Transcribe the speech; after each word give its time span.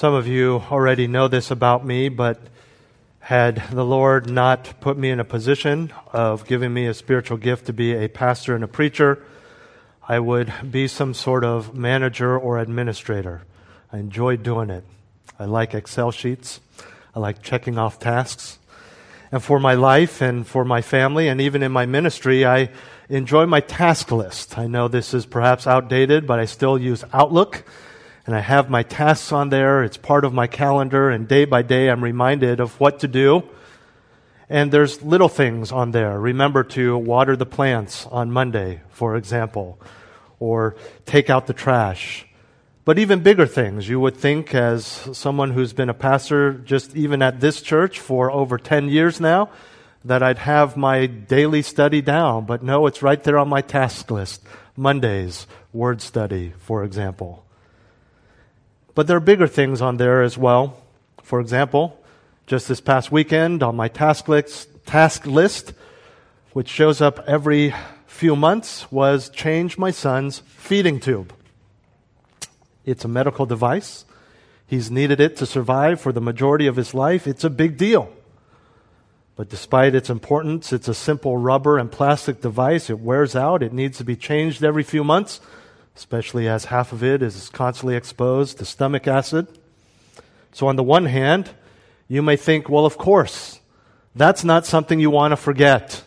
Some 0.00 0.14
of 0.14 0.26
you 0.26 0.62
already 0.70 1.06
know 1.08 1.28
this 1.28 1.50
about 1.50 1.84
me, 1.84 2.08
but 2.08 2.40
had 3.18 3.62
the 3.70 3.84
Lord 3.84 4.30
not 4.30 4.80
put 4.80 4.96
me 4.96 5.10
in 5.10 5.20
a 5.20 5.26
position 5.26 5.92
of 6.10 6.46
giving 6.46 6.72
me 6.72 6.86
a 6.86 6.94
spiritual 6.94 7.36
gift 7.36 7.66
to 7.66 7.74
be 7.74 7.92
a 7.92 8.08
pastor 8.08 8.54
and 8.54 8.64
a 8.64 8.66
preacher, 8.66 9.22
I 10.08 10.18
would 10.18 10.50
be 10.70 10.88
some 10.88 11.12
sort 11.12 11.44
of 11.44 11.74
manager 11.74 12.38
or 12.38 12.56
administrator. 12.56 13.42
I 13.92 13.98
enjoy 13.98 14.38
doing 14.38 14.70
it. 14.70 14.84
I 15.38 15.44
like 15.44 15.74
Excel 15.74 16.12
sheets. 16.12 16.60
I 17.14 17.18
like 17.18 17.42
checking 17.42 17.76
off 17.76 17.98
tasks. 17.98 18.58
And 19.30 19.42
for 19.42 19.60
my 19.60 19.74
life 19.74 20.22
and 20.22 20.46
for 20.46 20.64
my 20.64 20.80
family 20.80 21.28
and 21.28 21.42
even 21.42 21.62
in 21.62 21.72
my 21.72 21.84
ministry, 21.84 22.46
I 22.46 22.70
enjoy 23.10 23.44
my 23.44 23.60
task 23.60 24.10
list. 24.10 24.56
I 24.56 24.66
know 24.66 24.88
this 24.88 25.12
is 25.12 25.26
perhaps 25.26 25.66
outdated, 25.66 26.26
but 26.26 26.38
I 26.38 26.46
still 26.46 26.78
use 26.78 27.04
Outlook 27.12 27.64
and 28.26 28.34
I 28.34 28.40
have 28.40 28.70
my 28.70 28.82
tasks 28.82 29.32
on 29.32 29.48
there. 29.48 29.82
It's 29.82 29.96
part 29.96 30.24
of 30.24 30.32
my 30.32 30.46
calendar, 30.46 31.10
and 31.10 31.26
day 31.26 31.44
by 31.44 31.62
day 31.62 31.88
I'm 31.88 32.04
reminded 32.04 32.60
of 32.60 32.78
what 32.78 33.00
to 33.00 33.08
do. 33.08 33.44
And 34.48 34.72
there's 34.72 35.02
little 35.02 35.28
things 35.28 35.70
on 35.70 35.92
there. 35.92 36.18
Remember 36.18 36.64
to 36.64 36.98
water 36.98 37.36
the 37.36 37.46
plants 37.46 38.06
on 38.06 38.32
Monday, 38.32 38.80
for 38.90 39.16
example, 39.16 39.80
or 40.40 40.74
take 41.06 41.30
out 41.30 41.46
the 41.46 41.52
trash. 41.52 42.26
But 42.84 42.98
even 42.98 43.22
bigger 43.22 43.46
things, 43.46 43.88
you 43.88 44.00
would 44.00 44.16
think, 44.16 44.54
as 44.54 44.84
someone 45.12 45.52
who's 45.52 45.72
been 45.72 45.88
a 45.88 45.94
pastor 45.94 46.54
just 46.54 46.96
even 46.96 47.22
at 47.22 47.40
this 47.40 47.62
church 47.62 48.00
for 48.00 48.30
over 48.32 48.58
10 48.58 48.88
years 48.88 49.20
now, 49.20 49.50
that 50.04 50.22
I'd 50.22 50.38
have 50.38 50.76
my 50.76 51.06
daily 51.06 51.62
study 51.62 52.00
down. 52.00 52.46
But 52.46 52.62
no, 52.62 52.86
it's 52.86 53.02
right 53.02 53.22
there 53.22 53.38
on 53.38 53.48
my 53.48 53.60
task 53.60 54.10
list. 54.10 54.42
Mondays, 54.76 55.46
word 55.72 56.00
study, 56.00 56.54
for 56.58 56.82
example. 56.82 57.44
But 58.94 59.06
there 59.06 59.16
are 59.16 59.20
bigger 59.20 59.46
things 59.46 59.80
on 59.80 59.96
there 59.96 60.22
as 60.22 60.36
well. 60.36 60.76
For 61.22 61.40
example, 61.40 61.98
just 62.46 62.68
this 62.68 62.80
past 62.80 63.12
weekend 63.12 63.62
on 63.62 63.76
my 63.76 63.88
task 63.88 64.28
list, 64.28 64.86
task 64.86 65.26
list, 65.26 65.72
which 66.52 66.68
shows 66.68 67.00
up 67.00 67.22
every 67.26 67.74
few 68.06 68.34
months, 68.34 68.90
was 68.90 69.30
change 69.30 69.78
my 69.78 69.90
son's 69.90 70.40
feeding 70.40 70.98
tube. 70.98 71.32
It's 72.84 73.04
a 73.04 73.08
medical 73.08 73.46
device. 73.46 74.04
He's 74.66 74.90
needed 74.90 75.20
it 75.20 75.36
to 75.36 75.46
survive 75.46 76.00
for 76.00 76.12
the 76.12 76.20
majority 76.20 76.66
of 76.66 76.76
his 76.76 76.92
life. 76.94 77.26
It's 77.26 77.44
a 77.44 77.50
big 77.50 77.76
deal. 77.76 78.12
But 79.36 79.48
despite 79.48 79.94
its 79.94 80.10
importance, 80.10 80.72
it's 80.72 80.88
a 80.88 80.94
simple 80.94 81.36
rubber 81.36 81.78
and 81.78 81.90
plastic 81.90 82.40
device. 82.40 82.90
It 82.90 83.00
wears 83.00 83.36
out. 83.36 83.62
It 83.62 83.72
needs 83.72 83.98
to 83.98 84.04
be 84.04 84.16
changed 84.16 84.62
every 84.64 84.82
few 84.82 85.04
months 85.04 85.40
especially 85.96 86.48
as 86.48 86.66
half 86.66 86.92
of 86.92 87.02
it 87.02 87.22
is 87.22 87.48
constantly 87.48 87.96
exposed 87.96 88.58
to 88.58 88.64
stomach 88.64 89.06
acid. 89.06 89.46
So, 90.52 90.66
on 90.68 90.76
the 90.76 90.82
one 90.82 91.06
hand, 91.06 91.50
you 92.08 92.22
may 92.22 92.36
think, 92.36 92.68
well, 92.68 92.86
of 92.86 92.98
course, 92.98 93.60
that's 94.14 94.42
not 94.42 94.66
something 94.66 94.98
you 94.98 95.10
want 95.10 95.32
to 95.32 95.36
forget. 95.36 96.02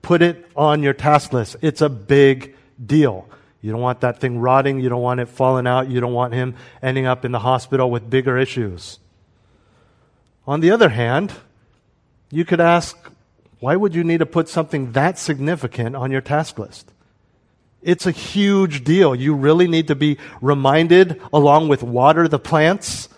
Put 0.00 0.22
it 0.22 0.48
on 0.56 0.82
your 0.82 0.94
task 0.94 1.32
list. 1.32 1.56
It's 1.60 1.80
a 1.80 1.88
big 1.88 2.56
deal. 2.84 3.28
You 3.60 3.70
don't 3.70 3.80
want 3.80 4.00
that 4.00 4.18
thing 4.18 4.38
rotting. 4.38 4.80
You 4.80 4.88
don't 4.88 5.02
want 5.02 5.20
it 5.20 5.28
falling 5.28 5.66
out. 5.66 5.88
You 5.88 6.00
don't 6.00 6.12
want 6.12 6.34
him 6.34 6.56
ending 6.82 7.06
up 7.06 7.24
in 7.24 7.32
the 7.32 7.38
hospital 7.38 7.90
with 7.90 8.10
bigger 8.10 8.36
issues. 8.36 8.98
On 10.46 10.60
the 10.60 10.72
other 10.72 10.88
hand, 10.88 11.32
you 12.30 12.44
could 12.44 12.60
ask, 12.60 12.96
why 13.60 13.76
would 13.76 13.94
you 13.94 14.02
need 14.02 14.18
to 14.18 14.26
put 14.26 14.48
something 14.48 14.92
that 14.92 15.18
significant 15.18 15.94
on 15.94 16.10
your 16.10 16.20
task 16.20 16.58
list? 16.58 16.90
It's 17.82 18.06
a 18.06 18.12
huge 18.12 18.84
deal. 18.84 19.14
You 19.14 19.34
really 19.34 19.66
need 19.66 19.88
to 19.88 19.94
be 19.94 20.18
reminded, 20.40 21.20
along 21.32 21.68
with 21.68 21.82
water 21.82 22.28
the 22.28 22.38
plants, 22.38 23.08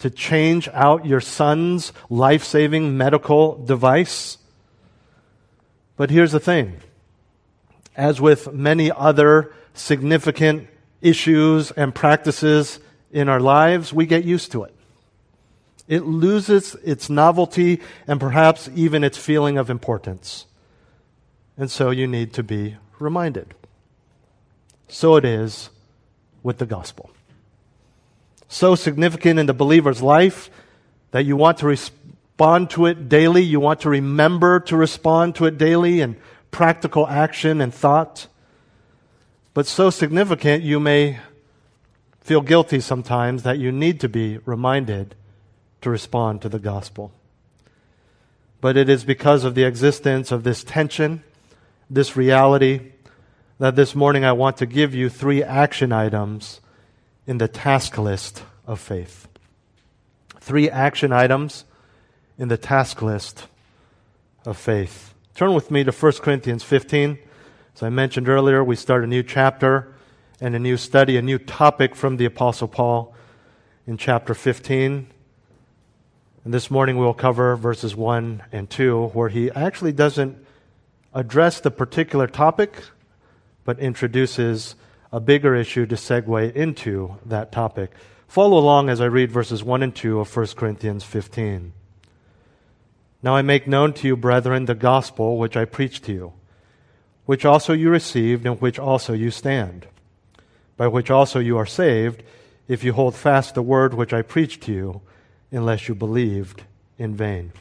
to 0.00 0.10
change 0.10 0.68
out 0.72 1.06
your 1.06 1.20
son's 1.20 1.92
life 2.10 2.44
saving 2.44 2.96
medical 2.96 3.64
device. 3.64 4.38
But 5.96 6.10
here's 6.10 6.32
the 6.32 6.40
thing 6.40 6.80
as 7.96 8.20
with 8.20 8.52
many 8.52 8.90
other 8.90 9.54
significant 9.72 10.68
issues 11.00 11.70
and 11.70 11.94
practices 11.94 12.80
in 13.12 13.28
our 13.28 13.38
lives, 13.38 13.92
we 13.92 14.06
get 14.06 14.24
used 14.24 14.50
to 14.52 14.64
it. 14.64 14.74
It 15.86 16.04
loses 16.04 16.74
its 16.84 17.08
novelty 17.08 17.80
and 18.08 18.18
perhaps 18.18 18.68
even 18.74 19.04
its 19.04 19.18
feeling 19.18 19.56
of 19.56 19.70
importance. 19.70 20.46
And 21.56 21.70
so 21.70 21.90
you 21.90 22.08
need 22.08 22.32
to 22.32 22.42
be 22.42 22.76
reminded 22.98 23.54
so 24.88 25.16
it 25.16 25.24
is 25.24 25.70
with 26.42 26.58
the 26.58 26.66
gospel. 26.66 27.10
So 28.48 28.74
significant 28.74 29.40
in 29.40 29.46
the 29.46 29.54
believer's 29.54 30.02
life 30.02 30.50
that 31.10 31.24
you 31.24 31.36
want 31.36 31.58
to 31.58 31.66
respond 31.66 32.70
to 32.70 32.86
it 32.86 33.08
daily, 33.08 33.42
you 33.42 33.60
want 33.60 33.80
to 33.80 33.90
remember 33.90 34.60
to 34.60 34.76
respond 34.76 35.34
to 35.36 35.46
it 35.46 35.58
daily 35.58 36.00
in 36.00 36.16
practical 36.50 37.06
action 37.06 37.60
and 37.60 37.74
thought. 37.74 38.28
But 39.54 39.66
so 39.66 39.90
significant, 39.90 40.62
you 40.62 40.78
may 40.80 41.18
feel 42.20 42.40
guilty 42.40 42.80
sometimes 42.80 43.42
that 43.42 43.58
you 43.58 43.70
need 43.70 44.00
to 44.00 44.08
be 44.08 44.38
reminded 44.44 45.14
to 45.80 45.90
respond 45.90 46.42
to 46.42 46.48
the 46.48 46.58
gospel. 46.58 47.12
But 48.60 48.76
it 48.76 48.88
is 48.88 49.04
because 49.04 49.44
of 49.44 49.54
the 49.54 49.64
existence 49.64 50.32
of 50.32 50.42
this 50.42 50.64
tension, 50.64 51.22
this 51.90 52.16
reality, 52.16 52.92
that 53.58 53.76
this 53.76 53.94
morning 53.94 54.24
I 54.24 54.32
want 54.32 54.56
to 54.56 54.66
give 54.66 54.94
you 54.94 55.08
three 55.08 55.42
action 55.42 55.92
items 55.92 56.60
in 57.26 57.38
the 57.38 57.46
task 57.46 57.96
list 57.96 58.42
of 58.66 58.80
faith. 58.80 59.28
Three 60.40 60.68
action 60.68 61.12
items 61.12 61.64
in 62.36 62.48
the 62.48 62.56
task 62.56 63.00
list 63.00 63.46
of 64.44 64.56
faith. 64.56 65.14
Turn 65.36 65.54
with 65.54 65.70
me 65.70 65.84
to 65.84 65.92
1 65.92 66.12
Corinthians 66.14 66.64
15. 66.64 67.18
As 67.76 67.82
I 67.82 67.90
mentioned 67.90 68.28
earlier, 68.28 68.62
we 68.62 68.74
start 68.74 69.04
a 69.04 69.06
new 69.06 69.22
chapter 69.22 69.94
and 70.40 70.56
a 70.56 70.58
new 70.58 70.76
study, 70.76 71.16
a 71.16 71.22
new 71.22 71.38
topic 71.38 71.94
from 71.94 72.16
the 72.16 72.24
Apostle 72.24 72.68
Paul 72.68 73.14
in 73.86 73.96
chapter 73.96 74.34
15. 74.34 75.06
And 76.44 76.52
this 76.52 76.70
morning 76.72 76.98
we'll 76.98 77.14
cover 77.14 77.54
verses 77.56 77.94
1 77.94 78.42
and 78.50 78.68
2, 78.68 79.08
where 79.08 79.28
he 79.28 79.50
actually 79.52 79.92
doesn't 79.92 80.44
address 81.14 81.60
the 81.60 81.70
particular 81.70 82.26
topic 82.26 82.82
but 83.64 83.78
introduces 83.78 84.74
a 85.12 85.20
bigger 85.20 85.54
issue 85.54 85.86
to 85.86 85.94
segue 85.94 86.52
into 86.54 87.16
that 87.24 87.52
topic. 87.52 87.92
Follow 88.26 88.58
along 88.58 88.88
as 88.88 89.00
I 89.00 89.06
read 89.06 89.30
verses 89.30 89.62
1 89.62 89.82
and 89.82 89.94
2 89.94 90.20
of 90.20 90.36
1 90.36 90.46
Corinthians 90.56 91.04
15. 91.04 91.72
Now 93.22 93.36
I 93.36 93.42
make 93.42 93.66
known 93.66 93.92
to 93.94 94.08
you, 94.08 94.16
brethren, 94.16 94.66
the 94.66 94.74
gospel 94.74 95.38
which 95.38 95.56
I 95.56 95.64
preached 95.64 96.04
to 96.04 96.12
you, 96.12 96.32
which 97.24 97.44
also 97.44 97.72
you 97.72 97.88
received, 97.88 98.44
and 98.44 98.60
which 98.60 98.78
also 98.78 99.12
you 99.12 99.30
stand, 99.30 99.86
by 100.76 100.88
which 100.88 101.10
also 101.10 101.38
you 101.38 101.56
are 101.56 101.64
saved, 101.64 102.22
if 102.68 102.82
you 102.82 102.92
hold 102.92 103.14
fast 103.14 103.54
the 103.54 103.62
word 103.62 103.94
which 103.94 104.12
I 104.12 104.22
preached 104.22 104.64
to 104.64 104.72
you, 104.72 105.00
unless 105.50 105.88
you 105.88 105.94
believed 105.94 106.64
in 106.98 107.14
vain. 107.14 107.52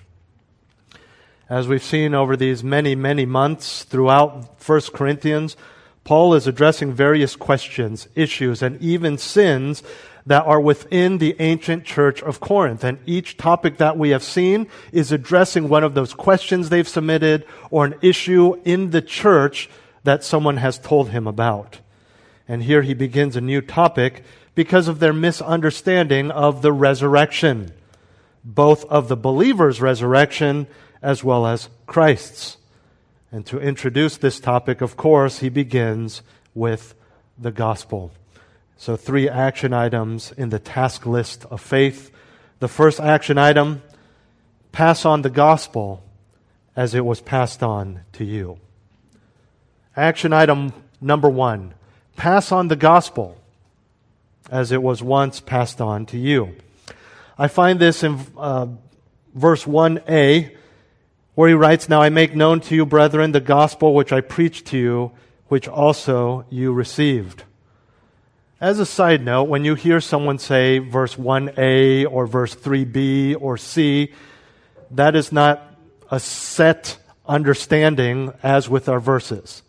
As 1.50 1.68
we've 1.68 1.84
seen 1.84 2.14
over 2.14 2.36
these 2.36 2.64
many, 2.64 2.96
many 2.96 3.26
months 3.26 3.84
throughout 3.84 4.60
1 4.68 4.82
Corinthians, 4.94 5.56
Paul 6.04 6.34
is 6.34 6.48
addressing 6.48 6.94
various 6.94 7.36
questions, 7.36 8.08
issues, 8.16 8.62
and 8.62 8.82
even 8.82 9.18
sins 9.18 9.84
that 10.26 10.46
are 10.46 10.60
within 10.60 11.18
the 11.18 11.36
ancient 11.40 11.84
church 11.84 12.22
of 12.22 12.40
Corinth. 12.40 12.84
And 12.84 12.98
each 13.06 13.38
topic 13.38 13.78
that 13.78 13.98
we 13.98 14.10
have 14.10 14.24
seen 14.24 14.68
is 14.92 15.12
addressing 15.12 15.70
one 15.70 15.84
of 15.84 15.94
those 15.94 16.14
questions 16.14 16.70
they've 16.70 16.88
submitted 16.88 17.46
or 17.72 17.86
an 17.86 17.96
issue 18.02 18.62
in 18.64 18.92
the 18.92 19.02
church 19.02 19.70
that 20.04 20.24
someone 20.24 20.58
has 20.58 20.78
told 20.78 21.10
him 21.10 21.28
about. 21.28 21.80
And 22.48 22.64
here 22.64 22.82
he 22.82 22.94
begins 22.94 23.36
a 23.36 23.42
new 23.42 23.62
topic 23.62 24.24
because 24.56 24.88
of 24.88 25.00
their 25.00 25.14
misunderstanding 25.14 26.32
of 26.32 26.62
the 26.62 26.74
resurrection, 26.74 27.72
both 28.44 28.86
of 28.86 29.08
the 29.08 29.18
believer's 29.18 29.82
resurrection 29.82 30.68
as 31.02 31.24
well 31.24 31.46
as 31.48 31.70
Christ's. 31.86 32.58
And 33.34 33.48
to 33.48 33.60
introduce 33.60 34.18
this 34.18 34.40
topic, 34.40 34.82
of 34.82 34.96
course, 34.96 35.40
he 35.40 35.50
begins 35.50 36.22
with 36.54 36.94
the 37.36 37.50
gospel. 37.52 38.12
So, 38.78 38.96
three 38.96 39.28
action 39.28 39.74
items 39.74 40.32
in 40.38 40.50
the 40.50 40.60
task 40.60 41.08
list 41.08 41.44
of 41.46 41.60
faith. 41.60 42.12
The 42.60 42.68
first 42.68 43.00
action 43.00 43.40
item 43.40 43.82
pass 44.72 45.04
on 45.04 45.24
the 45.24 45.32
gospel 45.32 46.04
as 46.76 46.94
it 46.94 47.06
was 47.06 47.22
passed 47.22 47.64
on 47.64 48.02
to 48.12 48.24
you. 48.24 48.60
Action 49.98 50.32
item 50.32 50.72
number 51.02 51.28
one 51.28 51.74
pass 52.16 52.52
on 52.52 52.68
the 52.68 52.76
gospel 52.76 53.36
as 54.52 54.72
it 54.72 54.84
was 54.84 55.02
once 55.02 55.40
passed 55.40 55.82
on 55.82 56.06
to 56.06 56.20
you. 56.20 56.56
I 57.36 57.48
find 57.48 57.80
this 57.80 58.04
in 58.04 58.20
uh, 58.38 58.68
verse 59.34 59.66
1a, 59.66 60.56
where 61.36 61.50
he 61.50 61.56
writes, 61.56 61.90
Now 61.90 62.02
I 62.02 62.10
make 62.10 62.36
known 62.36 62.60
to 62.62 62.76
you, 62.76 62.86
brethren, 62.86 63.32
the 63.32 63.40
gospel 63.40 63.94
which 63.94 64.12
I 64.12 64.22
preached 64.22 64.68
to 64.68 64.78
you, 64.78 65.12
which 65.48 65.68
also 65.68 66.46
you 66.50 66.74
received. 66.74 67.44
As 68.62 68.80
a 68.80 68.86
side 68.86 69.26
note, 69.26 69.44
when 69.44 69.66
you 69.66 69.76
hear 69.76 70.00
someone 70.00 70.40
say 70.40 70.80
verse 70.80 71.16
1a 71.16 72.10
or 72.10 72.26
verse 72.26 72.56
3b 72.56 73.36
or 73.42 73.58
c, 73.58 74.14
that 74.92 75.16
is 75.16 75.32
not 75.32 75.76
a 76.10 76.20
set 76.20 76.98
understanding 77.26 78.32
as 78.42 78.70
with 78.70 78.88
our 78.88 79.00
verses. 79.00 79.64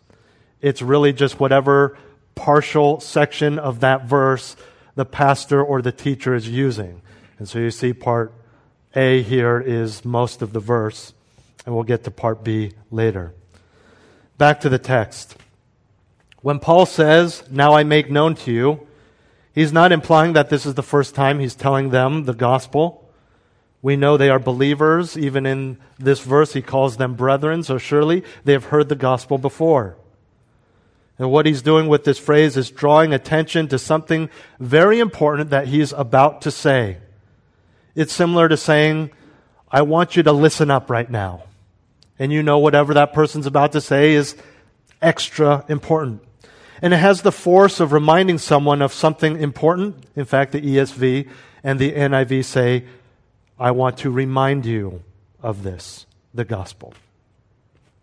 It's 0.61 0.81
really 0.81 1.13
just 1.13 1.39
whatever 1.39 1.97
partial 2.35 2.99
section 2.99 3.59
of 3.59 3.79
that 3.81 4.05
verse 4.05 4.55
the 4.95 5.05
pastor 5.05 5.63
or 5.63 5.81
the 5.81 5.91
teacher 5.91 6.33
is 6.33 6.47
using. 6.47 7.01
And 7.37 7.49
so 7.49 7.59
you 7.59 7.71
see 7.71 7.93
part 7.93 8.33
A 8.95 9.21
here 9.23 9.59
is 9.59 10.05
most 10.05 10.41
of 10.41 10.53
the 10.53 10.59
verse, 10.59 11.13
and 11.65 11.73
we'll 11.73 11.83
get 11.83 12.03
to 12.03 12.11
part 12.11 12.43
B 12.43 12.71
later. 12.91 13.33
Back 14.37 14.61
to 14.61 14.69
the 14.69 14.79
text. 14.79 15.37
When 16.41 16.59
Paul 16.59 16.85
says, 16.85 17.43
Now 17.49 17.73
I 17.73 17.83
make 17.83 18.11
known 18.11 18.35
to 18.35 18.51
you, 18.51 18.87
he's 19.53 19.73
not 19.73 19.91
implying 19.91 20.33
that 20.33 20.49
this 20.49 20.65
is 20.65 20.75
the 20.75 20.83
first 20.83 21.15
time 21.15 21.39
he's 21.39 21.55
telling 21.55 21.89
them 21.89 22.25
the 22.25 22.33
gospel. 22.33 23.09
We 23.81 23.95
know 23.95 24.17
they 24.17 24.29
are 24.29 24.39
believers. 24.39 25.17
Even 25.17 25.45
in 25.45 25.77
this 25.97 26.19
verse, 26.19 26.53
he 26.53 26.61
calls 26.61 26.97
them 26.97 27.15
brethren, 27.15 27.63
so 27.63 27.77
surely 27.77 28.23
they 28.43 28.53
have 28.53 28.65
heard 28.65 28.89
the 28.89 28.95
gospel 28.95 29.37
before. 29.37 29.95
And 31.17 31.31
what 31.31 31.45
he's 31.45 31.61
doing 31.61 31.87
with 31.87 32.03
this 32.03 32.19
phrase 32.19 32.57
is 32.57 32.69
drawing 32.69 33.13
attention 33.13 33.67
to 33.69 33.79
something 33.79 34.29
very 34.59 34.99
important 34.99 35.49
that 35.51 35.67
he's 35.67 35.93
about 35.93 36.41
to 36.41 36.51
say. 36.51 36.97
It's 37.95 38.13
similar 38.13 38.49
to 38.49 38.57
saying, 38.57 39.11
I 39.71 39.81
want 39.81 40.15
you 40.15 40.23
to 40.23 40.33
listen 40.33 40.69
up 40.69 40.89
right 40.89 41.09
now. 41.09 41.43
And 42.17 42.31
you 42.31 42.43
know 42.43 42.59
whatever 42.59 42.93
that 42.93 43.13
person's 43.13 43.45
about 43.45 43.73
to 43.73 43.81
say 43.81 44.13
is 44.13 44.35
extra 45.01 45.65
important. 45.67 46.21
And 46.81 46.93
it 46.93 46.97
has 46.97 47.21
the 47.21 47.31
force 47.31 47.79
of 47.79 47.93
reminding 47.93 48.37
someone 48.37 48.81
of 48.81 48.93
something 48.93 49.41
important. 49.41 50.05
In 50.15 50.25
fact, 50.25 50.51
the 50.51 50.61
ESV 50.61 51.29
and 51.63 51.79
the 51.79 51.91
NIV 51.91 52.45
say, 52.45 52.85
I 53.59 53.71
want 53.71 53.97
to 53.99 54.11
remind 54.11 54.65
you 54.65 55.03
of 55.41 55.63
this, 55.63 56.05
the 56.33 56.45
gospel. 56.45 56.93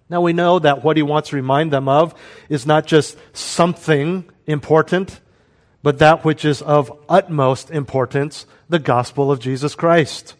Now 0.08 0.20
we 0.20 0.32
know 0.32 0.58
that 0.58 0.84
what 0.84 0.96
he 0.96 1.02
wants 1.02 1.30
to 1.30 1.36
remind 1.36 1.72
them 1.72 1.88
of 1.88 2.14
is 2.48 2.66
not 2.66 2.86
just 2.86 3.16
something 3.34 4.24
important, 4.46 5.20
but 5.82 5.98
that 5.98 6.24
which 6.24 6.44
is 6.44 6.62
of 6.62 6.92
utmost 7.08 7.70
importance 7.70 8.46
the 8.68 8.78
gospel 8.78 9.30
of 9.30 9.40
Jesus 9.40 9.74
Christ. 9.74 10.34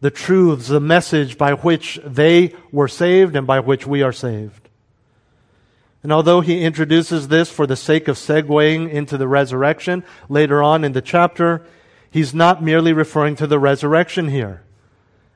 The 0.00 0.10
truths, 0.10 0.68
the 0.68 0.80
message 0.80 1.38
by 1.38 1.54
which 1.54 1.98
they 2.04 2.54
were 2.70 2.88
saved 2.88 3.34
and 3.34 3.46
by 3.46 3.60
which 3.60 3.86
we 3.86 4.02
are 4.02 4.12
saved. 4.12 4.68
And 6.02 6.12
although 6.12 6.40
he 6.40 6.62
introduces 6.62 7.28
this 7.28 7.50
for 7.50 7.66
the 7.66 7.76
sake 7.76 8.06
of 8.06 8.16
segueing 8.16 8.90
into 8.90 9.18
the 9.18 9.26
resurrection 9.26 10.04
later 10.28 10.62
on 10.62 10.84
in 10.84 10.92
the 10.92 11.02
chapter, 11.02 11.66
he's 12.10 12.34
not 12.34 12.62
merely 12.62 12.92
referring 12.92 13.36
to 13.36 13.46
the 13.46 13.58
resurrection 13.58 14.28
here. 14.28 14.62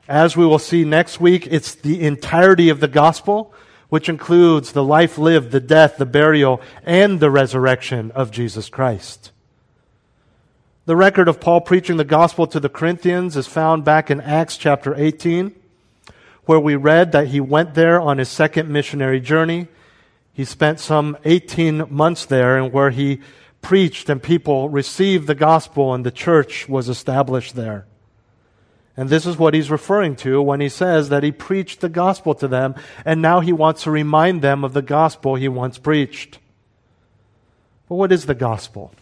As 0.09 0.37
we 0.37 0.47
will 0.47 0.59
see 0.59 0.85
next 0.85 1.21
week, 1.21 1.47
it's 1.51 1.75
the 1.75 2.03
entirety 2.03 2.69
of 2.69 2.81
the 2.81 2.89
gospel, 2.89 3.55
which 3.89 4.09
includes 4.09 4.73
the 4.73 4.85
life 4.85 5.19
lived, 5.19 5.51
the 5.51 5.61
death, 5.61 5.97
the 5.97 6.07
burial, 6.07 6.61
and 6.85 7.19
the 7.19 7.31
resurrection 7.31 8.11
of 8.13 8.31
Jesus 8.31 8.69
Christ. 8.69 9.33
The 10.91 10.97
record 10.97 11.29
of 11.29 11.39
Paul 11.39 11.61
preaching 11.61 11.99
the 11.99 12.05
gospel 12.05 12.49
to 12.49 12.59
the 12.59 12.69
Corinthians 12.69 13.37
is 13.37 13.47
found 13.47 13.85
back 13.85 14.11
in 14.11 14.21
Acts 14.21 14.57
chapter 14.57 14.93
18, 14.93 15.55
where 16.47 16.59
we 16.59 16.75
read 16.75 17.13
that 17.13 17.29
he 17.29 17.39
went 17.39 17.75
there 17.75 18.01
on 18.01 18.19
his 18.19 18.29
second 18.29 18.69
missionary 18.69 19.21
journey. 19.21 19.69
He 20.33 20.45
spent 20.45 20.81
some 20.81 21.17
18 21.25 21.85
months 21.95 22.27
there 22.27 22.59
and 22.59 22.73
where 22.73 22.91
he 22.91 23.21
preached 23.63 24.09
and 24.09 24.21
people 24.21 24.69
received 24.69 25.29
the 25.29 25.37
gospel 25.37 25.95
and 25.95 26.05
the 26.05 26.11
church 26.11 26.69
was 26.69 26.89
established 26.89 27.55
there. 27.55 27.87
And 28.97 29.09
this 29.09 29.27
is 29.27 29.39
what 29.39 29.55
he's 29.55 29.71
referring 29.71 30.17
to 30.17 30.43
when 30.43 30.61
he 30.61 30.69
says 30.69 31.09
that 31.11 31.23
he 31.23 31.31
preached 31.31 31.83
the 31.83 31.89
gospel 31.89 32.35
to 32.35 32.49
them, 32.49 32.75
and 33.05 33.23
now 33.23 33.39
he 33.39 33.53
wants 33.53 33.85
to 33.85 33.93
remind 33.93 34.43
them 34.43 34.65
of 34.65 34.73
the 34.73 34.83
gospel 34.83 35.37
he 35.37 35.47
once 35.47 35.79
preached. 35.79 36.41
But 37.89 37.95
what 37.95 38.11
is 38.11 38.27
the 38.27 38.35
gospel? 38.35 38.93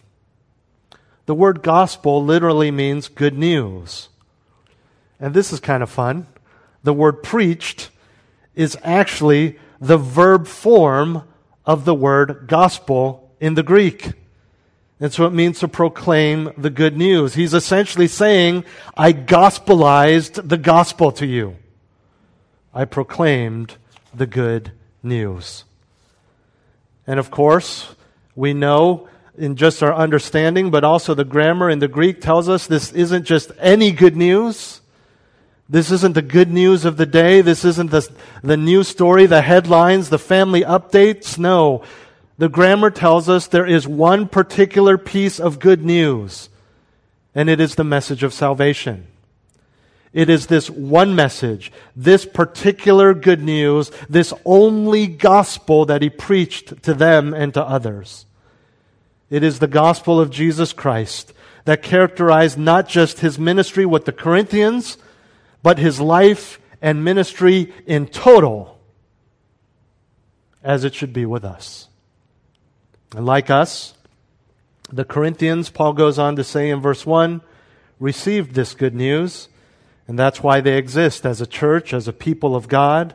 The 1.29 1.35
word 1.35 1.61
gospel 1.61 2.25
literally 2.25 2.71
means 2.71 3.07
good 3.07 3.37
news. 3.37 4.09
And 5.19 5.31
this 5.31 5.53
is 5.53 5.59
kind 5.59 5.83
of 5.83 5.89
fun. 5.91 6.25
The 6.81 6.91
word 6.91 7.21
preached 7.21 7.91
is 8.55 8.75
actually 8.81 9.59
the 9.79 9.99
verb 9.99 10.47
form 10.47 11.21
of 11.67 11.85
the 11.85 11.93
word 11.93 12.45
gospel 12.47 13.31
in 13.39 13.53
the 13.53 13.61
Greek. 13.61 14.13
And 14.99 15.13
so 15.13 15.27
it 15.27 15.29
means 15.31 15.59
to 15.59 15.67
proclaim 15.67 16.51
the 16.57 16.71
good 16.71 16.97
news. 16.97 17.35
He's 17.35 17.53
essentially 17.53 18.07
saying, 18.07 18.65
I 18.97 19.13
gospelized 19.13 20.49
the 20.49 20.57
gospel 20.57 21.11
to 21.11 21.27
you. 21.27 21.57
I 22.73 22.85
proclaimed 22.85 23.75
the 24.15 24.25
good 24.25 24.71
news. 25.03 25.63
And 27.05 27.19
of 27.19 27.29
course, 27.29 27.93
we 28.35 28.55
know 28.55 29.07
in 29.39 29.55
just 29.55 29.81
our 29.81 29.93
understanding, 29.93 30.69
but 30.69 30.83
also 30.83 31.13
the 31.13 31.23
grammar 31.23 31.69
in 31.69 31.79
the 31.79 31.87
Greek 31.87 32.19
tells 32.19 32.49
us 32.49 32.67
this 32.67 32.91
isn't 32.91 33.23
just 33.23 33.51
any 33.57 33.91
good 33.91 34.15
news. 34.15 34.81
This 35.69 35.91
isn't 35.91 36.13
the 36.13 36.21
good 36.21 36.51
news 36.51 36.83
of 36.83 36.97
the 36.97 37.05
day. 37.05 37.41
This 37.41 37.63
isn't 37.63 37.91
the, 37.91 38.07
the 38.43 38.57
news 38.57 38.87
story, 38.87 39.25
the 39.27 39.41
headlines, 39.41 40.09
the 40.09 40.19
family 40.19 40.61
updates. 40.61 41.37
No, 41.37 41.83
the 42.37 42.49
grammar 42.49 42.89
tells 42.89 43.29
us 43.29 43.47
there 43.47 43.65
is 43.65 43.87
one 43.87 44.27
particular 44.27 44.97
piece 44.97 45.39
of 45.39 45.59
good 45.59 45.85
news, 45.85 46.49
and 47.33 47.49
it 47.49 47.59
is 47.59 47.75
the 47.75 47.83
message 47.83 48.23
of 48.23 48.33
salvation. 48.33 49.07
It 50.11 50.29
is 50.29 50.47
this 50.47 50.69
one 50.69 51.15
message, 51.15 51.71
this 51.95 52.25
particular 52.25 53.13
good 53.13 53.41
news, 53.41 53.91
this 54.09 54.33
only 54.43 55.05
gospel 55.05 55.85
that 55.85 56.01
he 56.01 56.09
preached 56.09 56.81
to 56.83 56.93
them 56.93 57.33
and 57.33 57.53
to 57.53 57.63
others. 57.63 58.25
It 59.29 59.43
is 59.43 59.59
the 59.59 59.67
gospel 59.67 60.19
of 60.19 60.31
Jesus 60.31 60.73
Christ 60.73 61.33
that 61.65 61.83
characterized 61.83 62.57
not 62.57 62.87
just 62.87 63.19
his 63.19 63.37
ministry 63.37 63.85
with 63.85 64.05
the 64.05 64.11
Corinthians, 64.11 64.97
but 65.61 65.77
his 65.77 65.99
life 65.99 66.59
and 66.81 67.03
ministry 67.03 67.73
in 67.85 68.07
total, 68.07 68.79
as 70.63 70.83
it 70.83 70.95
should 70.95 71.13
be 71.13 71.25
with 71.25 71.43
us. 71.43 71.87
And 73.15 73.25
like 73.25 73.49
us, 73.49 73.93
the 74.91 75.05
Corinthians, 75.05 75.69
Paul 75.69 75.93
goes 75.93 76.17
on 76.17 76.35
to 76.35 76.43
say 76.43 76.69
in 76.69 76.79
verse 76.79 77.05
1, 77.05 77.41
received 77.99 78.55
this 78.55 78.73
good 78.73 78.95
news, 78.95 79.49
and 80.07 80.17
that's 80.17 80.41
why 80.41 80.61
they 80.61 80.77
exist 80.77 81.25
as 81.25 81.41
a 81.41 81.47
church, 81.47 81.93
as 81.93 82.07
a 82.07 82.13
people 82.13 82.55
of 82.55 82.67
God, 82.67 83.13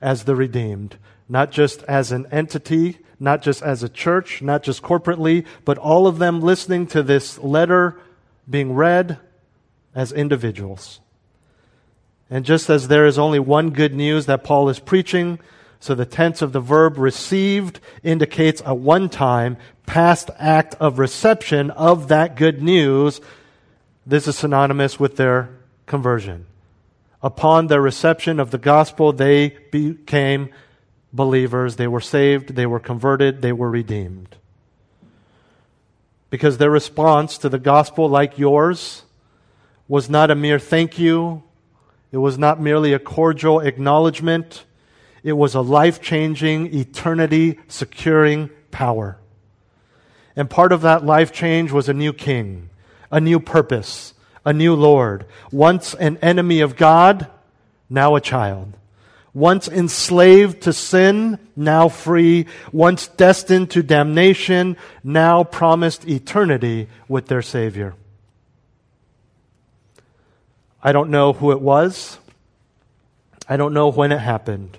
as 0.00 0.24
the 0.24 0.34
redeemed. 0.34 0.96
Not 1.28 1.50
just 1.50 1.82
as 1.82 2.12
an 2.12 2.26
entity, 2.30 3.00
not 3.22 3.40
just 3.40 3.62
as 3.62 3.82
a 3.82 3.88
church, 3.88 4.42
not 4.42 4.62
just 4.62 4.82
corporately, 4.82 5.46
but 5.64 5.78
all 5.78 6.06
of 6.06 6.18
them 6.18 6.40
listening 6.40 6.86
to 6.88 7.02
this 7.02 7.38
letter 7.38 7.98
being 8.50 8.74
read 8.74 9.18
as 9.94 10.10
individuals. 10.10 11.00
And 12.28 12.44
just 12.44 12.68
as 12.68 12.88
there 12.88 13.06
is 13.06 13.18
only 13.18 13.38
one 13.38 13.70
good 13.70 13.94
news 13.94 14.26
that 14.26 14.42
Paul 14.42 14.68
is 14.68 14.80
preaching, 14.80 15.38
so 15.78 15.94
the 15.94 16.04
tense 16.04 16.42
of 16.42 16.52
the 16.52 16.60
verb 16.60 16.98
received 16.98 17.78
indicates 18.02 18.60
a 18.64 18.74
one 18.74 19.08
time 19.08 19.56
past 19.86 20.30
act 20.38 20.74
of 20.80 20.98
reception 20.98 21.70
of 21.72 22.08
that 22.08 22.36
good 22.36 22.62
news. 22.62 23.20
This 24.04 24.26
is 24.26 24.36
synonymous 24.36 24.98
with 24.98 25.16
their 25.16 25.50
conversion. 25.86 26.46
Upon 27.22 27.68
their 27.68 27.80
reception 27.80 28.40
of 28.40 28.50
the 28.50 28.58
gospel, 28.58 29.12
they 29.12 29.50
became 29.70 30.50
believers. 31.12 31.76
They 31.76 31.88
were 31.88 32.00
saved, 32.00 32.54
they 32.54 32.66
were 32.66 32.80
converted, 32.80 33.42
they 33.42 33.52
were 33.52 33.70
redeemed. 33.70 34.36
Because 36.30 36.58
their 36.58 36.70
response 36.70 37.38
to 37.38 37.48
the 37.48 37.58
gospel, 37.58 38.08
like 38.08 38.38
yours, 38.38 39.02
was 39.88 40.08
not 40.08 40.30
a 40.30 40.34
mere 40.34 40.58
thank 40.58 40.98
you, 40.98 41.42
it 42.10 42.18
was 42.18 42.38
not 42.38 42.60
merely 42.60 42.92
a 42.92 42.98
cordial 42.98 43.60
acknowledgement 43.60 44.64
it 45.22 45.34
was 45.34 45.54
a 45.54 45.60
life 45.60 46.00
changing, 46.00 46.74
eternity 46.74 47.58
securing 47.68 48.50
power. 48.70 49.18
And 50.34 50.50
part 50.50 50.72
of 50.72 50.82
that 50.82 51.04
life 51.04 51.32
change 51.32 51.70
was 51.70 51.88
a 51.88 51.94
new 51.94 52.12
king, 52.12 52.70
a 53.10 53.20
new 53.20 53.38
purpose, 53.38 54.14
a 54.44 54.52
new 54.52 54.74
Lord. 54.74 55.26
Once 55.52 55.94
an 55.94 56.16
enemy 56.18 56.60
of 56.60 56.76
God, 56.76 57.28
now 57.88 58.16
a 58.16 58.20
child. 58.20 58.76
Once 59.34 59.66
enslaved 59.66 60.62
to 60.62 60.72
sin, 60.72 61.38
now 61.56 61.88
free. 61.88 62.46
Once 62.70 63.08
destined 63.08 63.70
to 63.70 63.82
damnation, 63.82 64.76
now 65.02 65.42
promised 65.42 66.06
eternity 66.06 66.86
with 67.08 67.26
their 67.26 67.42
Savior. 67.42 67.94
I 70.82 70.92
don't 70.92 71.10
know 71.10 71.32
who 71.32 71.52
it 71.52 71.60
was. 71.60 72.18
I 73.48 73.56
don't 73.56 73.72
know 73.72 73.88
when 73.88 74.12
it 74.12 74.18
happened. 74.18 74.76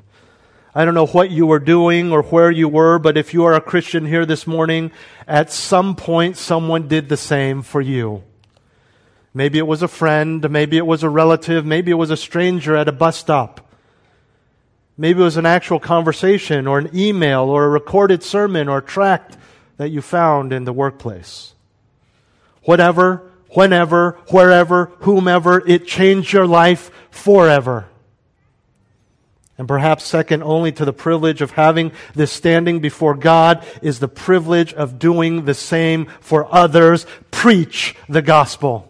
I 0.76 0.86
don't 0.86 0.96
know 0.96 1.06
what 1.06 1.32
you 1.32 1.46
were 1.46 1.60
doing 1.60 2.12
or 2.12 2.24
where 2.24 2.52
you 2.52 2.68
were, 2.68 3.00
but 3.00 3.18
if 3.18 3.34
you 3.34 3.46
are 3.46 3.54
a 3.54 3.62
Christian 3.62 4.06
here 4.06 4.26
this 4.26 4.46
morning, 4.46 4.92
at 5.28 5.52
some 5.52 5.96
point 5.96 6.38
someone 6.38 6.88
did 6.88 7.10
the 7.10 7.18
same 7.18 7.62
for 7.62 7.80
you. 7.80 8.24
Maybe 9.34 9.58
it 9.58 9.68
was 9.68 9.82
a 9.82 9.88
friend, 9.88 10.48
maybe 10.50 10.78
it 10.78 10.86
was 10.86 11.04
a 11.04 11.10
relative, 11.10 11.66
maybe 11.66 11.92
it 11.92 11.96
was 11.96 12.12
a 12.12 12.18
stranger 12.18 12.76
at 12.76 12.88
a 12.88 12.92
bus 12.92 13.18
stop. 13.18 13.63
Maybe 14.98 15.22
it 15.22 15.24
was 15.24 15.38
an 15.38 15.46
actual 15.46 15.80
conversation 15.80 16.68
or 16.68 16.78
an 16.78 16.90
email 16.94 17.44
or 17.44 17.66
a 17.66 17.70
recorded 17.70 18.22
sermon 18.22 18.68
or 18.70 18.82
tract 18.82 19.38
that 19.78 19.90
you 19.90 20.02
found 20.02 20.54
in 20.54 20.66
the 20.66 20.74
workplace. 20.74 21.56
Whatever, 22.64 23.32
whenever, 23.50 24.20
wherever, 24.30 24.86
whomever, 25.00 25.68
it 25.68 25.88
changed 25.88 26.32
your 26.32 26.46
life 26.46 26.92
forever. 27.10 27.88
And 29.58 29.68
perhaps 29.68 30.04
second 30.04 30.44
only 30.44 30.72
to 30.74 30.86
the 30.86 30.94
privilege 30.94 31.42
of 31.42 31.52
having 31.52 31.92
this 32.14 32.32
standing 32.32 32.80
before 32.80 33.16
God 33.16 33.66
is 33.82 34.00
the 34.00 34.08
privilege 34.08 34.74
of 34.74 35.00
doing 35.00 35.46
the 35.46 35.54
same 35.54 36.08
for 36.20 36.54
others. 36.54 37.06
Preach 37.32 37.96
the 38.10 38.22
gospel. 38.22 38.90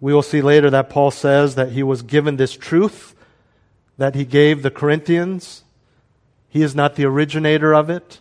We 0.00 0.14
will 0.14 0.22
see 0.22 0.40
later 0.40 0.70
that 0.70 0.90
Paul 0.90 1.10
says 1.10 1.56
that 1.56 1.72
he 1.72 1.82
was 1.82 2.02
given 2.02 2.36
this 2.36 2.52
truth 2.56 3.14
that 4.00 4.14
he 4.14 4.24
gave 4.24 4.62
the 4.62 4.70
Corinthians. 4.70 5.62
He 6.48 6.62
is 6.62 6.74
not 6.74 6.96
the 6.96 7.04
originator 7.04 7.74
of 7.74 7.90
it. 7.90 8.20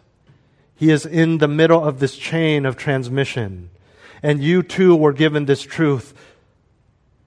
He 0.75 0.91
is 0.91 1.05
in 1.05 1.37
the 1.37 1.47
middle 1.47 1.81
of 1.81 1.99
this 1.99 2.17
chain 2.17 2.65
of 2.65 2.75
transmission. 2.75 3.69
And 4.21 4.43
you 4.43 4.61
too 4.61 4.93
were 4.93 5.13
given 5.13 5.45
this 5.45 5.61
truth. 5.61 6.13